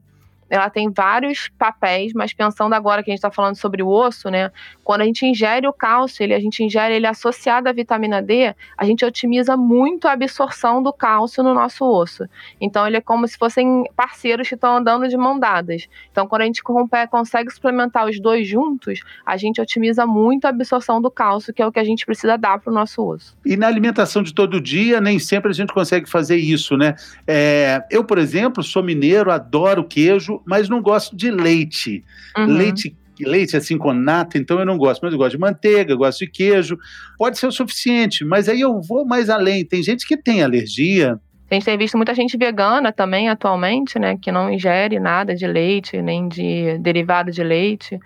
ela 0.49 0.69
tem 0.69 0.89
vários 0.89 1.49
papéis, 1.57 2.11
mas 2.13 2.33
pensando 2.33 2.73
agora 2.73 3.03
que 3.03 3.11
a 3.11 3.13
gente 3.13 3.19
está 3.19 3.31
falando 3.31 3.55
sobre 3.55 3.83
o 3.83 3.87
osso, 3.87 4.29
né? 4.29 4.51
Quando 4.83 5.01
a 5.01 5.05
gente 5.05 5.25
ingere 5.25 5.67
o 5.67 5.73
cálcio, 5.73 6.23
ele, 6.23 6.33
a 6.33 6.39
gente 6.39 6.63
ingere 6.63 6.95
ele 6.95 7.05
associado 7.05 7.69
à 7.69 7.71
vitamina 7.71 8.21
D, 8.21 8.55
a 8.77 8.85
gente 8.85 9.05
otimiza 9.05 9.55
muito 9.55 10.07
a 10.07 10.13
absorção 10.13 10.81
do 10.81 10.91
cálcio 10.91 11.43
no 11.43 11.53
nosso 11.53 11.85
osso. 11.85 12.25
Então, 12.59 12.87
ele 12.87 12.97
é 12.97 13.01
como 13.01 13.27
se 13.27 13.37
fossem 13.37 13.83
parceiros 13.95 14.47
que 14.47 14.55
estão 14.55 14.77
andando 14.77 15.07
de 15.07 15.15
mão 15.15 15.39
dadas. 15.39 15.87
Então, 16.11 16.27
quando 16.27 16.41
a 16.41 16.45
gente 16.45 16.61
consegue 16.63 17.51
suplementar 17.51 18.07
os 18.07 18.19
dois 18.19 18.47
juntos, 18.47 19.01
a 19.25 19.37
gente 19.37 19.61
otimiza 19.61 20.05
muito 20.05 20.45
a 20.45 20.49
absorção 20.49 21.01
do 21.01 21.11
cálcio, 21.11 21.53
que 21.53 21.61
é 21.61 21.67
o 21.67 21.71
que 21.71 21.79
a 21.79 21.83
gente 21.83 22.05
precisa 22.05 22.37
dar 22.37 22.59
para 22.59 22.71
o 22.71 22.73
nosso 22.73 23.05
osso. 23.05 23.37
E 23.45 23.55
na 23.55 23.67
alimentação 23.67 24.23
de 24.23 24.33
todo 24.33 24.59
dia, 24.59 24.99
nem 24.99 25.19
sempre 25.19 25.51
a 25.51 25.53
gente 25.53 25.73
consegue 25.73 26.09
fazer 26.09 26.37
isso, 26.37 26.75
né? 26.75 26.95
É, 27.27 27.83
eu, 27.91 28.03
por 28.03 28.17
exemplo, 28.17 28.63
sou 28.63 28.83
mineiro, 28.83 29.31
adoro 29.31 29.83
queijo, 29.83 30.38
mas 30.45 30.69
não 30.69 30.81
gosto 30.81 31.15
de 31.15 31.31
leite. 31.31 32.03
Uhum. 32.37 32.45
Leite 32.45 32.95
leite 33.19 33.57
assim 33.57 33.77
com 33.77 33.93
nata, 33.93 34.37
então 34.37 34.59
eu 34.59 34.65
não 34.65 34.77
gosto, 34.77 35.01
mas 35.01 35.11
eu 35.11 35.17
gosto 35.17 35.31
de 35.31 35.39
manteiga, 35.39 35.95
gosto 35.95 36.19
de 36.19 36.27
queijo. 36.27 36.77
Pode 37.17 37.37
ser 37.37 37.47
o 37.47 37.51
suficiente, 37.51 38.23
mas 38.23 38.47
aí 38.47 38.61
eu 38.61 38.81
vou 38.81 39.05
mais 39.05 39.29
além. 39.29 39.65
Tem 39.65 39.83
gente 39.83 40.07
que 40.07 40.15
tem 40.15 40.41
alergia. 40.41 41.19
A 41.49 41.53
gente 41.53 41.65
tem 41.65 41.77
visto 41.77 41.97
muita 41.97 42.13
gente 42.13 42.37
vegana 42.37 42.91
também 42.91 43.27
atualmente, 43.27 43.97
né, 43.97 44.17
que 44.21 44.31
não 44.31 44.51
ingere 44.51 44.99
nada 44.99 45.35
de 45.35 45.47
leite, 45.47 46.01
nem 46.01 46.27
de 46.27 46.77
derivado 46.77 47.31
de 47.31 47.43
leite. 47.43 47.99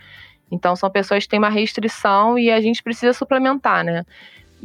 Então 0.52 0.76
são 0.76 0.90
pessoas 0.90 1.24
que 1.24 1.30
têm 1.30 1.40
uma 1.40 1.50
restrição 1.50 2.40
e 2.40 2.50
a 2.50 2.62
gente 2.62 2.82
precisa 2.82 3.12
suplementar, 3.12 3.84
né? 3.84 4.06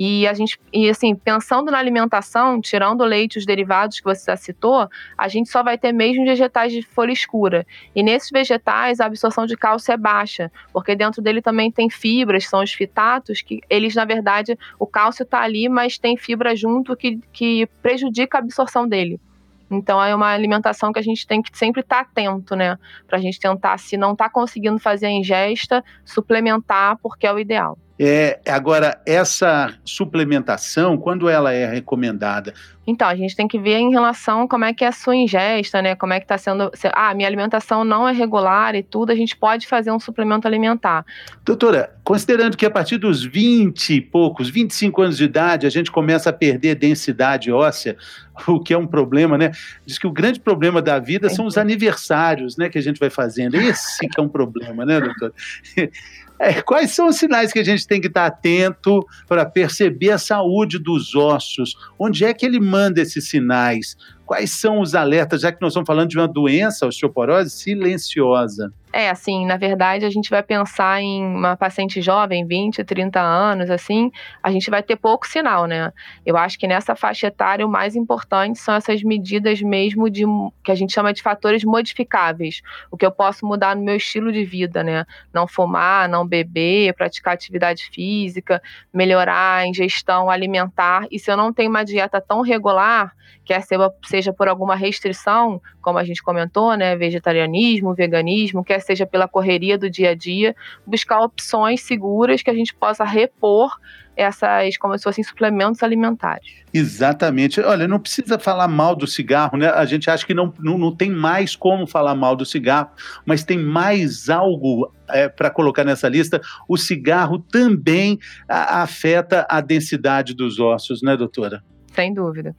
E 0.01 0.29
a 0.29 0.33
gente, 0.33 0.61
e 0.73 0.89
assim, 0.89 1.13
pensando 1.17 1.73
na 1.73 1.79
alimentação, 1.79 2.61
tirando 2.61 3.01
o 3.01 3.05
leite 3.05 3.37
os 3.37 3.45
derivados 3.45 3.99
que 3.99 4.05
você 4.05 4.31
já 4.31 4.37
citou, 4.37 4.89
a 5.17 5.27
gente 5.27 5.49
só 5.51 5.61
vai 5.61 5.77
ter 5.77 5.91
mesmo 5.91 6.25
vegetais 6.25 6.73
de 6.73 6.83
folha 6.83 7.11
escura. 7.11 7.67
E 7.97 8.01
nesses 8.01 8.31
vegetais 8.31 9.01
a 9.01 9.07
absorção 9.07 9.45
de 9.45 9.57
cálcio 9.57 9.91
é 9.91 9.97
baixa, 9.97 10.53
porque 10.73 10.95
dentro 10.95 11.21
dele 11.21 11.43
também 11.43 11.73
tem 11.73 11.91
fibras, 11.91 12.47
são 12.47 12.63
os 12.63 12.73
fitatos, 12.73 13.43
que 13.43 13.61
eles, 13.69 13.93
na 13.97 14.05
verdade, 14.05 14.57
o 14.79 14.87
cálcio 14.87 15.25
está 15.25 15.41
ali, 15.41 15.69
mas 15.69 15.99
tem 15.99 16.17
fibra 16.17 16.55
junto 16.55 16.95
que, 16.95 17.19
que 17.33 17.67
prejudica 17.83 18.39
a 18.39 18.41
absorção 18.41 18.87
dele. 18.87 19.21
Então 19.69 20.01
é 20.01 20.15
uma 20.15 20.29
alimentação 20.29 20.93
que 20.93 21.01
a 21.01 21.03
gente 21.03 21.27
tem 21.27 21.43
que 21.43 21.59
sempre 21.59 21.81
estar 21.81 22.05
tá 22.05 22.09
atento, 22.09 22.55
né? 22.55 22.79
Para 23.09 23.19
a 23.19 23.21
gente 23.21 23.41
tentar, 23.41 23.77
se 23.79 23.97
não 23.97 24.13
está 24.13 24.31
conseguindo 24.31 24.79
fazer 24.79 25.07
a 25.07 25.11
ingesta, 25.11 25.85
suplementar, 26.05 26.97
porque 26.99 27.27
é 27.27 27.33
o 27.33 27.39
ideal. 27.41 27.77
É, 27.99 28.39
agora, 28.47 29.01
essa 29.05 29.75
suplementação, 29.85 30.97
quando 30.97 31.29
ela 31.29 31.53
é 31.53 31.67
recomendada? 31.67 32.55
Então, 32.87 33.09
a 33.09 33.17
gente 33.17 33.35
tem 33.35 33.49
que 33.49 33.59
ver 33.59 33.77
em 33.77 33.91
relação 33.91 34.47
como 34.47 34.65
é 34.65 34.73
que 34.73 34.85
é 34.85 34.89
a 34.89 34.93
sua 34.93 35.17
ingesta, 35.17 35.83
né? 35.83 35.95
Como 35.97 36.13
é 36.13 36.21
que 36.21 36.25
está 36.25 36.39
sendo. 36.39 36.71
Ah, 36.95 37.13
minha 37.13 37.29
alimentação 37.29 37.85
não 37.85 38.09
é 38.09 38.13
regular 38.13 38.75
e 38.77 38.83
tudo, 38.83 39.11
a 39.11 39.15
gente 39.15 39.37
pode 39.37 39.67
fazer 39.67 39.91
um 39.91 39.99
suplemento 39.99 40.47
alimentar. 40.47 41.05
Doutora, 41.45 41.93
considerando 42.05 42.57
que 42.57 42.65
a 42.65 42.71
partir 42.71 42.97
dos 42.97 43.23
20 43.23 43.95
e 43.97 44.01
poucos, 44.01 44.49
25 44.49 45.03
anos 45.03 45.19
de 45.19 45.25
idade, 45.25 45.67
a 45.67 45.71
gente 45.71 45.91
começa 45.91 46.31
a 46.31 46.33
perder 46.33 46.77
densidade 46.77 47.51
óssea, 47.51 47.97
o 48.47 48.61
que 48.61 48.73
é 48.73 48.79
um 48.79 48.87
problema, 48.87 49.37
né? 49.37 49.51
Diz 49.85 49.99
que 49.99 50.07
o 50.07 50.13
grande 50.13 50.39
problema 50.39 50.81
da 50.81 50.99
vida 50.99 51.29
são 51.29 51.47
os 51.47 51.59
aniversários, 51.59 52.57
né, 52.57 52.69
que 52.69 52.79
a 52.79 52.83
gente 52.83 53.01
vai 53.01 53.11
fazendo. 53.11 53.57
Esse 53.57 54.09
que 54.09 54.19
é 54.19 54.23
um 54.23 54.29
problema, 54.29 54.87
né, 54.87 55.01
doutora? 55.01 55.33
É, 56.39 56.63
quais 56.63 56.93
são 56.93 57.09
os 57.09 57.17
sinais 57.17 57.53
que 57.53 57.59
a 57.59 57.65
gente 57.65 57.87
tem 57.87 58.01
que 58.01 58.07
estar 58.07 58.27
atento 58.27 59.05
para 59.27 59.45
perceber 59.45 60.11
a 60.11 60.19
saúde 60.19 60.79
dos 60.79 61.15
ossos? 61.15 61.75
Onde 61.99 62.25
é 62.25 62.33
que 62.33 62.47
ele 62.47 62.61
manda 62.61 63.01
esses 63.01 63.29
sinais? 63.29 63.97
Quais 64.25 64.53
são 64.53 64.81
os 64.81 64.95
alertas, 64.95 65.41
já 65.41 65.51
que 65.51 65.61
nós 65.61 65.73
estamos 65.73 65.87
falando 65.87 66.11
de 66.11 66.19
uma 66.19 66.29
doença, 66.29 66.87
osteoporose, 66.87 67.51
silenciosa? 67.51 68.73
É, 68.93 69.11
assim, 69.11 69.45
na 69.45 69.57
verdade, 69.57 70.07
a 70.07 70.11
gente 70.11 70.31
vai 70.31 70.43
pensar 70.43 71.01
em 71.01 71.23
uma 71.23 71.57
paciente 71.57 72.01
jovem, 72.01 72.47
20, 72.47 72.83
30 72.85 73.21
anos, 73.21 73.71
assim, 73.71 74.11
a 74.43 74.51
gente 74.51 74.71
vai 74.71 74.83
ter 74.83 74.97
pouco 74.97 75.27
sinal, 75.27 75.67
né? 75.67 75.93
Eu 76.25 76.37
acho 76.39 76.59
que 76.59 76.67
nessa 76.67 76.97
faixa 76.97 77.27
etária 77.27 77.67
o 77.67 77.71
mais 77.71 77.95
importante 77.95 78.59
são 78.59 78.75
essas 78.75 79.03
medidas 79.03 79.61
mesmo 79.61 80.09
de 80.09 80.25
que 80.65 80.73
a 80.73 80.75
gente 80.75 80.93
chama 80.93 81.13
de 81.13 81.23
fatores 81.23 81.65
modificáveis. 81.65 82.63
O 82.91 82.97
que 82.97 83.05
eu 83.05 83.13
posso 83.13 83.45
mudar 83.45 83.77
no 83.77 83.83
meu 83.83 83.97
estilo 83.97 84.33
de 84.33 84.45
vida, 84.45 84.83
né? 84.83 85.05
Não 85.35 85.47
fumar, 85.47 86.09
não 86.09 86.27
beber, 86.27 86.95
praticar 86.95 87.35
atividade 87.35 87.91
física, 87.93 88.63
melhorar 88.93 89.59
a 89.59 89.67
ingestão 89.67 90.31
alimentar. 90.31 91.07
E 91.11 91.19
se 91.19 91.31
eu 91.31 91.37
não 91.37 91.53
tenho 91.53 91.69
uma 91.69 91.85
dieta 91.85 92.21
tão 92.23 92.41
regular, 92.41 93.15
quer 93.45 93.63
seja 94.05 94.33
por 94.33 94.47
alguma 94.47 94.75
restrição, 94.75 95.61
como 95.81 95.99
a 95.99 96.05
gente 96.05 96.23
comentou, 96.23 96.77
né? 96.77 96.97
Vegetarianismo, 96.97 97.95
veganismo, 97.95 98.63
quer 98.63 98.79
seja 98.89 99.07
pela 99.07 99.29
correria 99.29 99.79
do 99.79 99.91
dia 99.91 100.11
a 100.11 100.15
dia, 100.15 100.57
buscar 100.87 101.21
opções 101.21 101.83
seguras 101.83 102.43
que 102.43 102.51
a 102.51 102.55
gente 102.55 102.75
possa 102.75 103.05
repor 103.05 103.79
essas, 104.17 104.77
como 104.77 104.99
se 104.99 105.05
fossem 105.05 105.23
suplementos 105.23 105.83
alimentares. 105.83 106.49
Exatamente. 106.75 107.61
Olha, 107.61 107.87
não 107.87 108.01
precisa 108.01 108.39
falar 108.39 108.67
mal 108.67 108.97
do 108.97 109.07
cigarro, 109.07 109.57
né? 109.57 109.69
A 109.69 109.85
gente 109.85 110.11
acha 110.11 110.27
que 110.27 110.35
não, 110.35 110.53
não, 110.59 110.77
não 110.77 110.95
tem 110.95 111.09
mais 111.09 111.55
como 111.55 111.87
falar 111.87 112.17
mal 112.17 112.35
do 112.35 112.45
cigarro, 112.45 112.91
mas 113.25 113.45
tem 113.45 113.59
mais 113.59 114.29
algo 114.29 114.93
é, 115.09 115.29
para 115.29 115.51
colocar 115.51 115.85
nessa 115.85 116.09
lista. 116.09 116.41
O 116.69 116.77
cigarro 116.77 117.39
também 117.39 118.19
a, 118.49 118.83
afeta 118.83 119.47
a 119.49 119.61
densidade 119.61 120.35
dos 120.35 120.59
ossos, 120.59 121.01
né, 121.01 121.17
doutora? 121.17 121.63
Sem 121.95 122.13
dúvida. 122.13 122.57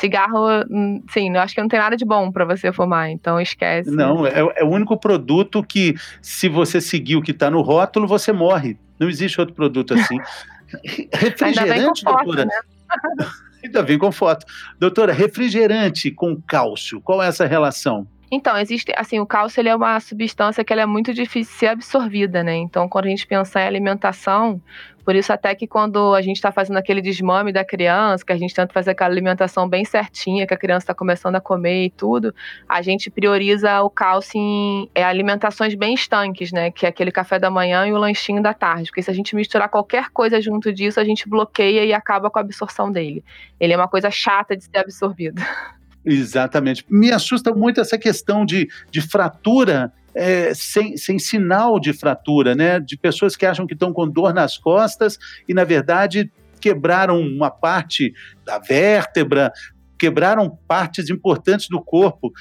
Cigarro, 0.00 0.46
hum, 0.70 1.02
sim, 1.10 1.30
eu 1.34 1.40
acho 1.40 1.54
que 1.54 1.60
não 1.60 1.68
tem 1.68 1.78
nada 1.78 1.96
de 1.96 2.04
bom 2.04 2.32
para 2.32 2.44
você 2.44 2.72
fumar, 2.72 3.10
então 3.10 3.38
esquece. 3.40 3.90
Não, 3.90 4.26
é, 4.26 4.40
é, 4.56 4.64
o 4.64 4.68
único 4.68 4.98
produto 4.98 5.62
que, 5.62 5.94
se 6.22 6.48
você 6.48 6.80
seguir 6.80 7.16
o 7.16 7.22
que 7.22 7.32
está 7.32 7.50
no 7.50 7.60
rótulo, 7.60 8.06
você 8.06 8.32
morre. 8.32 8.78
Não 8.98 9.08
existe 9.08 9.38
outro 9.38 9.54
produto 9.54 9.94
assim. 9.94 10.18
refrigerante, 11.12 12.02
foto, 12.02 12.24
doutora. 12.24 12.44
Né? 12.46 12.50
Ainda 13.62 13.82
vem 13.82 13.98
com 13.98 14.10
foto. 14.10 14.46
Doutora, 14.78 15.12
refrigerante 15.12 16.10
com 16.10 16.40
cálcio, 16.40 17.00
qual 17.02 17.22
é 17.22 17.28
essa 17.28 17.44
relação? 17.44 18.06
Então, 18.32 18.56
existe, 18.56 18.92
assim, 18.96 19.18
o 19.18 19.26
cálcio 19.26 19.60
ele 19.60 19.68
é 19.68 19.74
uma 19.74 19.98
substância 19.98 20.62
que 20.62 20.72
é 20.72 20.86
muito 20.86 21.12
difícil 21.12 21.52
de 21.52 21.58
ser 21.58 21.66
absorvida, 21.66 22.44
né? 22.44 22.54
Então, 22.54 22.88
quando 22.88 23.06
a 23.06 23.08
gente 23.08 23.26
pensar 23.26 23.62
em 23.62 23.66
alimentação, 23.66 24.62
por 25.04 25.16
isso 25.16 25.32
até 25.32 25.52
que 25.52 25.66
quando 25.66 26.14
a 26.14 26.22
gente 26.22 26.36
está 26.36 26.52
fazendo 26.52 26.76
aquele 26.76 27.02
desmame 27.02 27.52
da 27.52 27.64
criança, 27.64 28.24
que 28.24 28.32
a 28.32 28.36
gente 28.36 28.54
tenta 28.54 28.72
fazer 28.72 28.92
aquela 28.92 29.10
alimentação 29.10 29.68
bem 29.68 29.84
certinha, 29.84 30.46
que 30.46 30.54
a 30.54 30.56
criança 30.56 30.84
está 30.84 30.94
começando 30.94 31.34
a 31.34 31.40
comer 31.40 31.86
e 31.86 31.90
tudo, 31.90 32.32
a 32.68 32.80
gente 32.82 33.10
prioriza 33.10 33.82
o 33.82 33.90
cálcio 33.90 34.38
em 34.38 34.88
é, 34.94 35.02
alimentações 35.02 35.74
bem 35.74 35.94
estanques, 35.94 36.52
né? 36.52 36.70
Que 36.70 36.86
é 36.86 36.88
aquele 36.88 37.10
café 37.10 37.36
da 37.36 37.50
manhã 37.50 37.84
e 37.84 37.92
o 37.92 37.98
lanchinho 37.98 38.40
da 38.40 38.54
tarde. 38.54 38.90
Porque 38.90 39.02
se 39.02 39.10
a 39.10 39.14
gente 39.14 39.34
misturar 39.34 39.68
qualquer 39.68 40.10
coisa 40.10 40.40
junto 40.40 40.72
disso, 40.72 41.00
a 41.00 41.04
gente 41.04 41.28
bloqueia 41.28 41.84
e 41.84 41.92
acaba 41.92 42.30
com 42.30 42.38
a 42.38 42.42
absorção 42.42 42.92
dele. 42.92 43.24
Ele 43.58 43.72
é 43.72 43.76
uma 43.76 43.88
coisa 43.88 44.08
chata 44.08 44.56
de 44.56 44.62
ser 44.62 44.78
absorvido. 44.78 45.42
Exatamente. 46.04 46.84
Me 46.88 47.12
assusta 47.12 47.52
muito 47.52 47.80
essa 47.80 47.98
questão 47.98 48.44
de, 48.44 48.68
de 48.90 49.00
fratura 49.00 49.92
é, 50.14 50.52
sem, 50.54 50.96
sem 50.96 51.18
sinal 51.18 51.78
de 51.78 51.92
fratura, 51.92 52.54
né? 52.54 52.80
De 52.80 52.96
pessoas 52.96 53.36
que 53.36 53.46
acham 53.46 53.66
que 53.66 53.74
estão 53.74 53.92
com 53.92 54.08
dor 54.08 54.34
nas 54.34 54.56
costas 54.56 55.18
e, 55.48 55.54
na 55.54 55.64
verdade, 55.64 56.30
quebraram 56.60 57.20
uma 57.20 57.50
parte 57.50 58.12
da 58.44 58.58
vértebra, 58.58 59.52
quebraram 59.98 60.58
partes 60.66 61.10
importantes 61.10 61.68
do 61.68 61.82
corpo. 61.82 62.32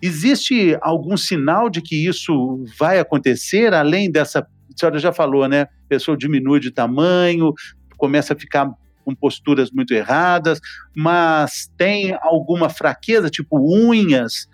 Existe 0.00 0.76
algum 0.80 1.16
sinal 1.16 1.68
de 1.68 1.80
que 1.80 2.06
isso 2.06 2.64
vai 2.78 2.98
acontecer, 2.98 3.74
além 3.74 4.10
dessa. 4.10 4.40
A 4.40 4.78
senhora 4.78 4.98
já 4.98 5.12
falou, 5.12 5.48
né? 5.48 5.62
A 5.62 5.88
pessoa 5.88 6.16
diminui 6.16 6.60
de 6.60 6.70
tamanho, 6.70 7.52
começa 7.96 8.34
a 8.34 8.36
ficar 8.36 8.70
com 9.06 9.14
posturas 9.14 9.70
muito 9.70 9.94
erradas, 9.94 10.60
mas 10.94 11.70
tem 11.78 12.18
alguma 12.20 12.68
fraqueza, 12.68 13.30
tipo 13.30 13.56
unhas, 13.56 14.48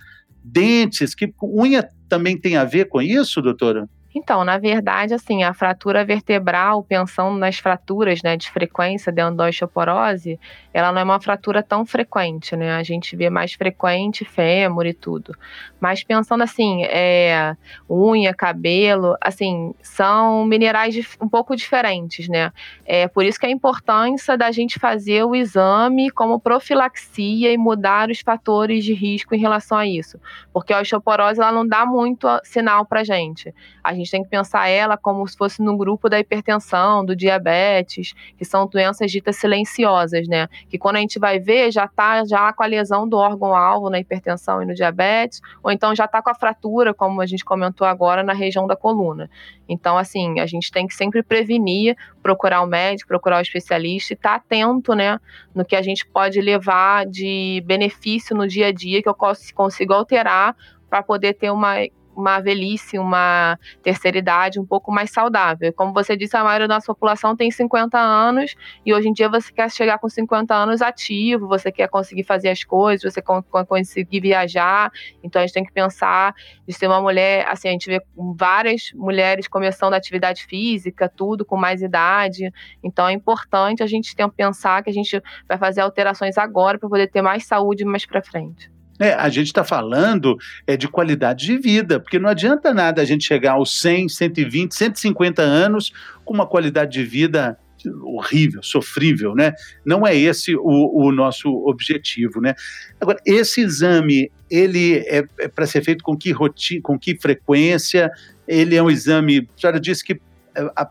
dentes, 0.45 1.15
que 1.15 1.33
unha 1.43 1.89
também 2.07 2.39
tem 2.39 2.57
a 2.57 2.65
ver 2.65 2.91
com 2.91 3.01
isso, 3.01 3.41
doutora? 3.41 3.89
Então, 4.15 4.45
na 4.45 4.59
verdade, 4.59 5.15
assim, 5.15 5.43
a 5.43 5.55
fratura 5.55 6.05
vertebral, 6.05 6.83
pensando 6.83 7.39
nas 7.39 7.59
fraturas, 7.59 8.23
né, 8.23 8.37
de 8.37 8.51
frequência 8.51 9.11
dentro 9.11 9.37
da 9.37 9.49
osteoporose, 9.49 10.39
ela 10.73 10.93
não 10.93 11.01
é 11.01 11.05
uma 11.05 11.21
fratura 11.21 11.63
tão 11.63 11.85
frequente, 11.87 12.55
né? 12.57 12.75
A 12.75 12.83
gente 12.83 13.17
vê 13.17 13.31
mais 13.31 13.53
frequente 13.55 14.25
fêmur 14.25 14.87
e 14.87 14.93
tudo. 14.93 15.35
Mas 15.81 16.03
pensando 16.03 16.43
assim, 16.43 16.85
é, 16.85 17.57
unha, 17.89 18.35
cabelo, 18.35 19.17
assim, 19.21 19.75
são 19.83 20.45
minerais 20.45 21.17
um 21.21 21.29
pouco 21.29 21.57
diferentes, 21.57 22.29
né? 22.29 22.53
É 22.85 23.09
por 23.09 23.25
isso 23.25 23.39
que 23.39 23.47
a 23.47 23.51
importância 23.51 24.37
da 24.37 24.51
gente 24.51 24.79
fazer 24.79 25.25
o 25.25 25.35
exame 25.35 26.11
como 26.11 26.39
profilaxia 26.39 27.53
e 27.53 27.59
mudar 27.59 28.11
os 28.11 28.21
fatores 28.21 28.85
de 28.85 28.95
risco 28.95 29.35
em 29.35 29.39
relação 29.39 29.79
a 29.79 29.87
isso. 29.87 30.19
Porque 30.53 30.73
a 30.73 30.81
osteoporose, 30.81 31.41
ela 31.41 31.53
não 31.53 31.67
dá 31.67 31.85
muito 31.87 32.27
sinal 32.45 32.85
pra 32.87 33.05
gente. 33.05 33.55
A 33.83 33.93
gente 33.95 34.02
gente 34.03 34.11
tem 34.11 34.23
que 34.23 34.29
pensar 34.29 34.69
ela 34.69 34.97
como 34.97 35.27
se 35.27 35.37
fosse 35.37 35.63
no 35.63 35.77
grupo 35.77 36.09
da 36.09 36.19
hipertensão, 36.19 37.05
do 37.05 37.17
diabetes, 37.17 38.15
que 38.37 38.45
são 38.45 38.67
doenças 38.67 39.11
ditas 39.11 39.37
silenciosas, 39.37 40.29
né? 40.29 40.49
Que 40.69 40.79
quando 40.79 40.97
a 40.97 41.01
gente 41.01 41.19
vai 41.19 41.39
ver, 41.39 41.73
já 41.73 41.85
está 41.85 42.25
já 42.25 42.53
com 42.53 42.63
a 42.63 42.67
lesão 42.67 43.09
do 43.09 43.17
órgão-alvo 43.17 43.91
na 43.91 43.99
hipertensão 43.99 44.63
e 44.63 44.67
no 44.67 44.75
diabetes, 44.75 45.41
ou 45.63 45.71
então 45.71 45.95
já 45.95 46.05
está 46.05 46.23
com 46.23 46.31
a 46.31 46.35
fratura, 46.35 46.93
como 46.93 47.21
a 47.21 47.27
gente 47.27 47.45
comentou 47.45 47.87
agora, 47.87 48.23
na 48.23 48.33
região 48.33 48.67
da 48.67 48.77
coluna. 48.77 49.31
Então, 49.69 49.97
assim, 49.97 50.41
a 50.41 50.47
gente 50.47 50.71
tem 50.71 50.87
que 50.87 50.95
sempre 50.95 51.23
prevenir, 51.23 51.97
procurar 52.23 52.63
o 52.63 52.67
médico, 52.67 53.09
procurar 53.09 53.39
o 53.39 53.43
especialista 53.43 54.13
e 54.13 54.15
estar 54.15 54.31
tá 54.31 54.35
atento, 54.37 54.95
né, 54.95 55.19
no 55.55 55.65
que 55.65 55.77
a 55.77 55.83
gente 55.83 56.07
pode 56.07 56.41
levar 56.41 57.07
de 57.07 57.63
benefício 57.65 58.37
no 58.37 58.47
dia 58.47 58.67
a 58.67 58.73
dia 58.73 59.03
que 59.03 59.09
eu 59.09 59.17
consigo 59.55 59.93
alterar 59.93 60.57
para 60.89 61.03
poder 61.03 61.35
ter 61.35 61.51
uma 61.51 61.77
uma 62.17 62.41
velhice, 62.41 62.99
uma 62.99 63.59
terceira 63.83 64.19
idade 64.19 64.61
um 64.61 64.67
pouco 64.67 64.93
mais 64.93 65.11
saudável. 65.11 65.73
Como 65.73 65.93
você 65.93 66.17
disse, 66.17 66.37
a 66.37 66.45
maioria 66.45 66.69
da 66.69 66.75
nossa 66.75 66.87
população 66.87 67.37
tem 67.37 67.51
50 67.51 67.99
anos 67.99 68.55
e 68.85 68.93
hoje 68.93 69.09
em 69.09 69.13
dia 69.13 69.29
você 69.29 69.53
quer 69.53 69.71
chegar 69.71 69.99
com 69.99 70.09
50 70.09 70.55
anos 70.55 70.83
ativo, 70.83 71.49
você 71.49 71.73
quer 71.73 71.89
conseguir 71.89 72.25
fazer 72.25 72.51
as 72.51 72.65
coisas, 72.65 73.13
você 73.13 73.23
quer 73.23 73.65
conseguir 73.67 74.21
viajar. 74.21 74.91
Então 75.23 75.41
a 75.41 75.47
gente 75.47 75.55
tem 75.55 75.65
que 75.65 75.73
pensar 75.73 76.35
de 76.67 76.73
ser 76.73 76.87
uma 76.87 77.01
mulher, 77.01 77.47
assim, 77.49 77.69
a 77.69 77.73
gente 77.73 77.87
vê 77.87 78.01
várias 78.37 78.93
mulheres 78.95 79.49
começando 79.49 79.95
atividade 79.95 80.45
física, 80.45 81.09
tudo 81.09 81.45
com 81.45 81.57
mais 81.57 81.83
idade. 81.83 82.53
Então 82.83 83.09
é 83.09 83.13
importante 83.13 83.83
a 83.83 83.87
gente 83.87 84.15
ter, 84.15 84.29
pensar 84.31 84.83
que 84.83 84.91
a 84.91 84.93
gente 84.93 85.23
vai 85.49 85.59
fazer 85.59 85.81
alterações 85.81 86.37
agora 86.39 86.79
para 86.79 86.89
poder 86.89 87.09
ter 87.09 87.23
mais 87.23 87.47
saúde 87.47 87.85
mais 87.85 88.05
para 88.05 88.23
frente. 88.23 88.71
É, 88.99 89.15
a 89.15 89.29
gente 89.29 89.47
está 89.47 89.65
falando 89.65 90.37
é, 90.67 90.77
de 90.77 90.87
qualidade 90.87 91.47
de 91.47 91.57
vida, 91.59 91.99
porque 91.99 92.19
não 92.19 92.29
adianta 92.29 92.73
nada 92.73 93.03
a 93.03 93.05
gente 93.05 93.25
chegar 93.25 93.53
aos 93.53 93.81
100, 93.81 94.09
120, 94.09 94.75
150 94.75 95.43
anos 95.43 95.93
com 96.25 96.35
uma 96.35 96.47
qualidade 96.47 96.93
de 96.93 97.05
vida 97.05 97.59
horrível, 98.05 98.63
sofrível, 98.63 99.35
né? 99.35 99.53
Não 99.85 100.07
é 100.07 100.17
esse 100.17 100.55
o, 100.55 101.07
o 101.07 101.13
nosso 101.13 101.49
objetivo, 101.67 102.41
né? 102.41 102.55
Agora, 103.01 103.19
esse 103.27 103.61
exame, 103.61 104.31
ele 104.51 104.99
é, 104.99 105.25
é 105.41 105.49
para 105.49 105.67
ser 105.67 105.83
feito 105.83 106.05
com 106.05 106.17
que 106.17 106.31
rotina, 106.31 106.81
com 106.83 106.99
que 106.99 107.17
frequência? 107.17 108.11
Ele 108.47 108.77
é 108.77 108.83
um 108.83 108.91
exame, 108.91 109.49
a 109.57 109.61
senhora 109.61 109.81
disse 109.81 110.05
que 110.05 110.21
é, 110.55 110.71
a, 110.77 110.89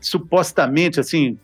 supostamente, 0.00 0.98
assim, 0.98 1.38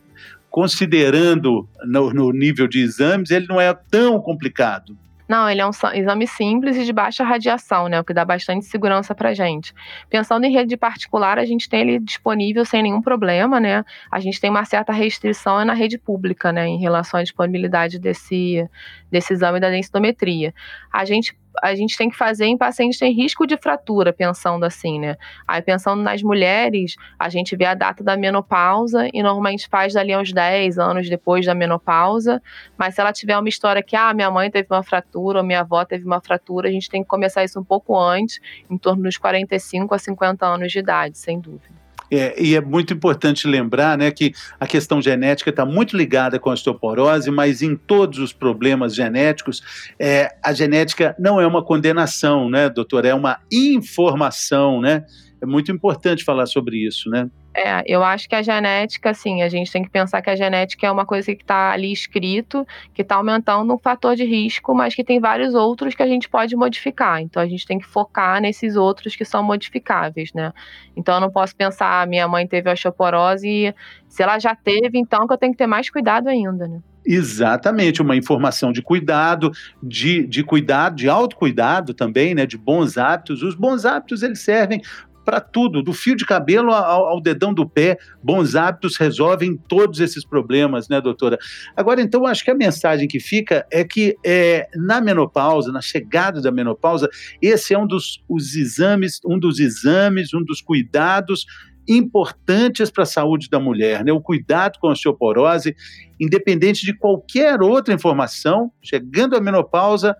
considerando 0.50 1.68
no, 1.84 2.12
no 2.12 2.32
nível 2.32 2.66
de 2.66 2.80
exames, 2.80 3.30
ele 3.30 3.46
não 3.46 3.60
é 3.60 3.72
tão 3.90 4.20
complicado. 4.20 4.96
Não, 5.28 5.48
ele 5.48 5.60
é 5.60 5.66
um 5.66 5.70
exame 5.94 6.26
simples 6.26 6.76
e 6.76 6.84
de 6.84 6.92
baixa 6.92 7.22
radiação, 7.22 7.86
né? 7.86 8.00
O 8.00 8.04
que 8.04 8.14
dá 8.14 8.24
bastante 8.24 8.64
segurança 8.64 9.14
pra 9.14 9.34
gente. 9.34 9.74
Pensando 10.08 10.44
em 10.44 10.52
rede 10.52 10.74
particular, 10.74 11.38
a 11.38 11.44
gente 11.44 11.68
tem 11.68 11.82
ele 11.82 11.98
disponível 11.98 12.64
sem 12.64 12.82
nenhum 12.82 13.02
problema, 13.02 13.60
né? 13.60 13.84
A 14.10 14.20
gente 14.20 14.40
tem 14.40 14.48
uma 14.48 14.64
certa 14.64 14.90
restrição 14.90 15.62
na 15.66 15.74
rede 15.74 15.98
pública, 15.98 16.50
né? 16.50 16.66
Em 16.66 16.78
relação 16.78 17.20
à 17.20 17.22
disponibilidade 17.22 17.98
desse, 17.98 18.66
desse 19.10 19.34
exame 19.34 19.60
da 19.60 19.68
densitometria. 19.68 20.54
A 20.90 21.04
gente 21.04 21.36
a 21.62 21.74
gente 21.74 21.96
tem 21.96 22.08
que 22.08 22.16
fazer 22.16 22.46
em 22.46 22.56
pacientes 22.56 22.98
que 22.98 23.04
têm 23.04 23.14
risco 23.14 23.46
de 23.46 23.56
fratura, 23.56 24.12
pensando 24.12 24.64
assim, 24.64 24.98
né? 24.98 25.16
Aí, 25.46 25.62
pensando 25.62 26.02
nas 26.02 26.22
mulheres, 26.22 26.96
a 27.18 27.28
gente 27.28 27.56
vê 27.56 27.64
a 27.64 27.74
data 27.74 28.02
da 28.02 28.16
menopausa 28.16 29.08
e 29.12 29.22
normalmente 29.22 29.68
faz 29.68 29.94
dali 29.94 30.16
uns 30.16 30.32
10 30.32 30.78
anos 30.78 31.08
depois 31.08 31.46
da 31.46 31.54
menopausa. 31.54 32.42
Mas 32.76 32.94
se 32.94 33.00
ela 33.00 33.12
tiver 33.12 33.38
uma 33.38 33.48
história 33.48 33.82
que, 33.82 33.96
ah, 33.96 34.12
minha 34.14 34.30
mãe 34.30 34.50
teve 34.50 34.68
uma 34.70 34.82
fratura 34.82 35.38
ou 35.40 35.44
minha 35.44 35.60
avó 35.60 35.84
teve 35.84 36.04
uma 36.04 36.20
fratura, 36.20 36.68
a 36.68 36.72
gente 36.72 36.88
tem 36.88 37.02
que 37.02 37.08
começar 37.08 37.44
isso 37.44 37.58
um 37.58 37.64
pouco 37.64 37.98
antes, 37.98 38.40
em 38.70 38.76
torno 38.76 39.02
dos 39.02 39.16
45 39.16 39.94
a 39.94 39.98
50 39.98 40.46
anos 40.46 40.72
de 40.72 40.78
idade, 40.78 41.18
sem 41.18 41.40
dúvida. 41.40 41.87
É, 42.10 42.40
e 42.42 42.54
é 42.54 42.60
muito 42.60 42.92
importante 42.92 43.46
lembrar 43.46 43.98
né, 43.98 44.10
que 44.10 44.32
a 44.58 44.66
questão 44.66 45.00
genética 45.00 45.50
está 45.50 45.64
muito 45.64 45.96
ligada 45.96 46.38
com 46.38 46.50
a 46.50 46.52
osteoporose, 46.54 47.30
mas 47.30 47.62
em 47.62 47.76
todos 47.76 48.18
os 48.18 48.32
problemas 48.32 48.94
genéticos, 48.94 49.62
é, 49.98 50.34
a 50.42 50.52
genética 50.52 51.14
não 51.18 51.40
é 51.40 51.46
uma 51.46 51.62
condenação, 51.62 52.48
né, 52.48 52.68
doutor? 52.68 53.04
É 53.04 53.14
uma 53.14 53.38
informação, 53.52 54.80
né? 54.80 55.04
É 55.40 55.46
muito 55.46 55.70
importante 55.70 56.24
falar 56.24 56.46
sobre 56.46 56.78
isso, 56.78 57.08
né? 57.08 57.30
É, 57.58 57.82
eu 57.86 58.04
acho 58.04 58.28
que 58.28 58.36
a 58.36 58.42
genética, 58.42 59.10
assim, 59.10 59.42
a 59.42 59.48
gente 59.48 59.72
tem 59.72 59.82
que 59.82 59.90
pensar 59.90 60.22
que 60.22 60.30
a 60.30 60.36
genética 60.36 60.86
é 60.86 60.90
uma 60.92 61.04
coisa 61.04 61.34
que 61.34 61.42
está 61.42 61.72
ali 61.72 61.92
escrito, 61.92 62.64
que 62.94 63.02
está 63.02 63.16
aumentando 63.16 63.74
um 63.74 63.78
fator 63.78 64.14
de 64.14 64.24
risco, 64.24 64.72
mas 64.72 64.94
que 64.94 65.02
tem 65.02 65.18
vários 65.18 65.54
outros 65.54 65.92
que 65.92 66.02
a 66.02 66.06
gente 66.06 66.28
pode 66.28 66.54
modificar. 66.54 67.20
Então 67.20 67.42
a 67.42 67.46
gente 67.46 67.66
tem 67.66 67.76
que 67.76 67.84
focar 67.84 68.40
nesses 68.40 68.76
outros 68.76 69.16
que 69.16 69.24
são 69.24 69.42
modificáveis, 69.42 70.32
né? 70.32 70.52
Então 70.96 71.16
eu 71.16 71.20
não 71.20 71.32
posso 71.32 71.56
pensar, 71.56 72.00
ah, 72.02 72.06
minha 72.06 72.28
mãe 72.28 72.46
teve 72.46 72.70
osteoporose 72.70 73.48
e 73.48 73.74
se 74.08 74.22
ela 74.22 74.38
já 74.38 74.54
teve, 74.54 74.96
então 74.96 75.26
que 75.26 75.32
eu 75.32 75.38
tenho 75.38 75.52
que 75.52 75.58
ter 75.58 75.66
mais 75.66 75.90
cuidado 75.90 76.28
ainda, 76.28 76.68
né? 76.68 76.80
Exatamente, 77.10 78.02
uma 78.02 78.14
informação 78.14 78.70
de 78.70 78.82
cuidado, 78.82 79.50
de, 79.82 80.26
de 80.26 80.44
cuidado, 80.44 80.94
de 80.94 81.08
autocuidado 81.08 81.94
também, 81.94 82.34
né, 82.34 82.44
de 82.44 82.58
bons 82.58 82.98
hábitos. 82.98 83.42
Os 83.42 83.54
bons 83.54 83.86
hábitos 83.86 84.22
eles 84.22 84.40
servem 84.40 84.82
para 85.28 85.42
tudo, 85.42 85.82
do 85.82 85.92
fio 85.92 86.16
de 86.16 86.24
cabelo 86.24 86.72
ao, 86.72 87.06
ao, 87.08 87.20
dedão 87.20 87.52
do 87.52 87.68
pé. 87.68 87.98
Bons 88.22 88.56
hábitos 88.56 88.96
resolvem 88.96 89.58
todos 89.68 90.00
esses 90.00 90.24
problemas, 90.24 90.88
né, 90.88 91.02
doutora? 91.02 91.36
Agora, 91.76 92.00
então, 92.00 92.24
acho 92.24 92.42
que 92.42 92.50
a 92.50 92.54
mensagem 92.54 93.06
que 93.06 93.20
fica 93.20 93.66
é 93.70 93.84
que 93.84 94.16
é, 94.24 94.66
na 94.74 95.02
menopausa, 95.02 95.70
na 95.70 95.82
chegada 95.82 96.40
da 96.40 96.50
menopausa, 96.50 97.10
esse 97.42 97.74
é 97.74 97.78
um 97.78 97.86
dos 97.86 98.24
os 98.26 98.54
exames, 98.54 99.20
um 99.22 99.38
dos 99.38 99.60
exames, 99.60 100.32
um 100.32 100.42
dos 100.42 100.62
cuidados 100.62 101.44
importantes 101.86 102.90
para 102.90 103.02
a 103.02 103.06
saúde 103.06 103.50
da 103.50 103.60
mulher, 103.60 104.02
né? 104.02 104.10
O 104.10 104.22
cuidado 104.22 104.78
com 104.78 104.88
a 104.88 104.92
osteoporose, 104.92 105.76
independente 106.18 106.86
de 106.86 106.96
qualquer 106.96 107.60
outra 107.60 107.92
informação, 107.92 108.72
chegando 108.80 109.36
à 109.36 109.42
menopausa, 109.42 110.16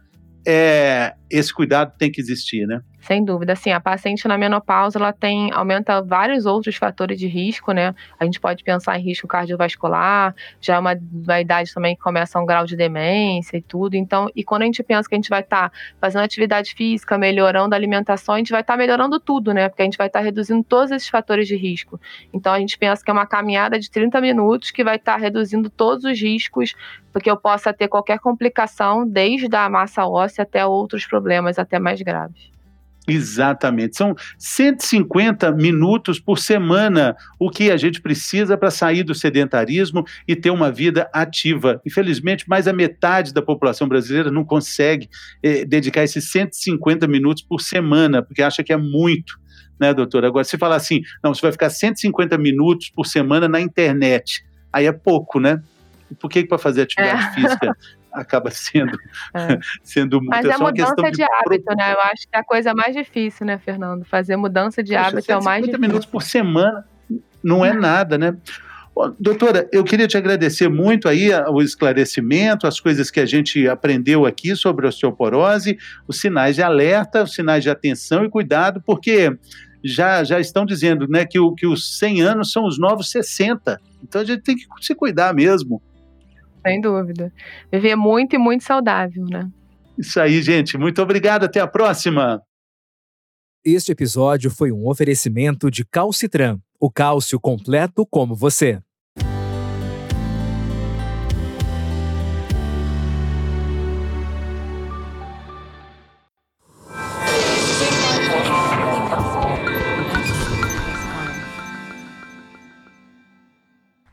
é, 0.46 1.14
esse 1.30 1.52
cuidado 1.52 1.92
tem 1.98 2.10
que 2.10 2.20
existir, 2.20 2.66
né? 2.66 2.82
Sem 3.00 3.24
dúvida, 3.24 3.54
sim. 3.54 3.70
A 3.70 3.80
paciente 3.80 4.26
na 4.26 4.36
menopausa, 4.36 4.98
ela 4.98 5.12
tem, 5.12 5.50
aumenta 5.52 6.02
vários 6.02 6.46
outros 6.46 6.76
fatores 6.76 7.18
de 7.18 7.26
risco, 7.26 7.72
né? 7.72 7.94
A 8.18 8.24
gente 8.24 8.40
pode 8.40 8.62
pensar 8.64 8.98
em 8.98 9.02
risco 9.02 9.26
cardiovascular, 9.26 10.34
já 10.60 10.74
é 10.74 10.78
uma, 10.78 10.98
uma 11.12 11.40
idade 11.40 11.72
também 11.72 11.94
que 11.94 12.02
começa 12.02 12.38
um 12.38 12.44
grau 12.44 12.66
de 12.66 12.76
demência 12.76 13.56
e 13.56 13.62
tudo. 13.62 13.94
Então, 13.94 14.28
e 14.34 14.42
quando 14.42 14.62
a 14.62 14.64
gente 14.66 14.82
pensa 14.82 15.08
que 15.08 15.14
a 15.14 15.18
gente 15.18 15.30
vai 15.30 15.40
estar 15.40 15.70
tá 15.70 15.76
fazendo 16.00 16.22
atividade 16.22 16.74
física, 16.74 17.16
melhorando 17.16 17.74
a 17.74 17.78
alimentação, 17.78 18.34
a 18.34 18.38
gente 18.38 18.50
vai 18.50 18.62
estar 18.62 18.74
tá 18.74 18.78
melhorando 18.78 19.20
tudo, 19.20 19.54
né? 19.54 19.68
Porque 19.68 19.82
a 19.82 19.84
gente 19.84 19.96
vai 19.96 20.08
estar 20.08 20.18
tá 20.18 20.24
reduzindo 20.24 20.62
todos 20.64 20.90
esses 20.90 21.08
fatores 21.08 21.46
de 21.46 21.56
risco. 21.56 22.00
Então, 22.32 22.52
a 22.52 22.58
gente 22.58 22.76
pensa 22.76 23.02
que 23.02 23.10
é 23.10 23.14
uma 23.14 23.26
caminhada 23.26 23.78
de 23.78 23.90
30 23.90 24.20
minutos 24.20 24.70
que 24.70 24.82
vai 24.82 24.96
estar 24.96 25.14
tá 25.14 25.18
reduzindo 25.18 25.70
todos 25.70 26.04
os 26.04 26.20
riscos, 26.20 26.74
porque 27.12 27.30
eu 27.30 27.36
possa 27.36 27.72
ter 27.72 27.88
qualquer 27.88 28.18
complicação, 28.18 29.08
desde 29.08 29.54
a 29.54 29.68
massa 29.68 30.06
óssea 30.06 30.42
até 30.42 30.66
outros 30.66 31.06
problemas 31.06 31.17
problemas 31.20 31.58
até 31.58 31.78
mais 31.78 32.00
graves. 32.00 32.50
Exatamente. 33.08 33.96
São 33.96 34.14
150 34.36 35.50
minutos 35.52 36.20
por 36.20 36.38
semana 36.38 37.16
o 37.38 37.50
que 37.50 37.70
a 37.70 37.76
gente 37.76 38.02
precisa 38.02 38.56
para 38.56 38.70
sair 38.70 39.02
do 39.02 39.14
sedentarismo 39.14 40.04
e 40.26 40.36
ter 40.36 40.50
uma 40.50 40.70
vida 40.70 41.08
ativa. 41.12 41.80
Infelizmente, 41.86 42.46
mais 42.46 42.66
da 42.66 42.72
metade 42.72 43.32
da 43.32 43.40
população 43.40 43.88
brasileira 43.88 44.30
não 44.30 44.44
consegue 44.44 45.08
eh, 45.42 45.64
dedicar 45.64 46.04
esses 46.04 46.30
150 46.30 47.08
minutos 47.08 47.42
por 47.42 47.62
semana, 47.62 48.22
porque 48.22 48.42
acha 48.42 48.62
que 48.62 48.74
é 48.74 48.76
muito, 48.76 49.40
né, 49.80 49.94
doutora? 49.94 50.28
Agora, 50.28 50.44
se 50.44 50.58
falar 50.58 50.76
assim, 50.76 51.00
não, 51.24 51.32
você 51.32 51.40
vai 51.40 51.52
ficar 51.52 51.70
150 51.70 52.36
minutos 52.36 52.90
por 52.90 53.06
semana 53.06 53.48
na 53.48 53.58
internet, 53.60 54.44
aí 54.70 54.84
é 54.84 54.92
pouco, 54.92 55.40
né? 55.40 55.62
Por 56.20 56.28
que, 56.28 56.42
que 56.42 56.48
para 56.48 56.58
fazer 56.58 56.82
atividade 56.82 57.22
é. 57.22 57.32
física 57.32 57.76
acaba 58.12 58.50
sendo, 58.50 58.98
é. 59.34 59.58
sendo 59.82 60.18
muito. 60.18 60.30
Mas 60.30 60.44
é, 60.46 60.50
é 60.50 60.56
mudança 60.58 60.94
de, 60.94 61.10
de 61.10 61.22
hábito, 61.22 61.74
né? 61.76 61.92
Eu 61.92 62.00
acho 62.00 62.22
que 62.22 62.34
é 62.34 62.38
a 62.38 62.44
coisa 62.44 62.74
mais 62.74 62.94
difícil, 62.94 63.46
né, 63.46 63.58
Fernando? 63.58 64.04
Fazer 64.04 64.36
mudança 64.36 64.82
de 64.82 64.94
Poxa, 64.94 65.06
hábito 65.08 65.32
é 65.32 65.36
o 65.36 65.44
mais 65.44 65.62
difícil. 65.62 65.80
minutos 65.80 66.06
por 66.06 66.22
semana 66.22 66.84
não 67.42 67.64
é 67.64 67.72
nada, 67.72 68.18
né? 68.18 68.36
Doutora, 69.20 69.68
eu 69.70 69.84
queria 69.84 70.08
te 70.08 70.16
agradecer 70.16 70.68
muito 70.68 71.08
aí 71.08 71.30
o 71.50 71.62
esclarecimento, 71.62 72.66
as 72.66 72.80
coisas 72.80 73.12
que 73.12 73.20
a 73.20 73.26
gente 73.26 73.68
aprendeu 73.68 74.26
aqui 74.26 74.56
sobre 74.56 74.88
osteoporose, 74.88 75.78
os 76.08 76.20
sinais 76.20 76.56
de 76.56 76.62
alerta, 76.62 77.22
os 77.22 77.32
sinais 77.32 77.62
de 77.62 77.70
atenção 77.70 78.24
e 78.24 78.28
cuidado, 78.28 78.82
porque 78.84 79.32
já, 79.84 80.24
já 80.24 80.40
estão 80.40 80.66
dizendo 80.66 81.06
né, 81.06 81.24
que, 81.24 81.38
o, 81.38 81.54
que 81.54 81.66
os 81.66 81.98
100 81.98 82.22
anos 82.22 82.50
são 82.50 82.66
os 82.66 82.76
novos 82.76 83.08
60. 83.10 83.80
Então 84.02 84.20
a 84.20 84.24
gente 84.24 84.42
tem 84.42 84.56
que 84.56 84.66
se 84.80 84.94
cuidar 84.96 85.32
mesmo. 85.32 85.80
Sem 86.68 86.80
dúvida. 86.80 87.32
Viver 87.72 87.96
muito 87.96 88.34
e 88.34 88.38
muito 88.38 88.64
saudável, 88.64 89.24
né? 89.26 89.48
Isso 89.96 90.20
aí, 90.20 90.40
gente. 90.42 90.78
Muito 90.78 91.02
obrigado. 91.02 91.44
Até 91.44 91.60
a 91.60 91.66
próxima. 91.66 92.40
Este 93.64 93.92
episódio 93.92 94.50
foi 94.50 94.70
um 94.70 94.88
oferecimento 94.88 95.70
de 95.70 95.84
Calcitran, 95.84 96.58
o 96.78 96.90
cálcio 96.90 97.40
completo 97.40 98.06
como 98.06 98.34
você. 98.34 98.80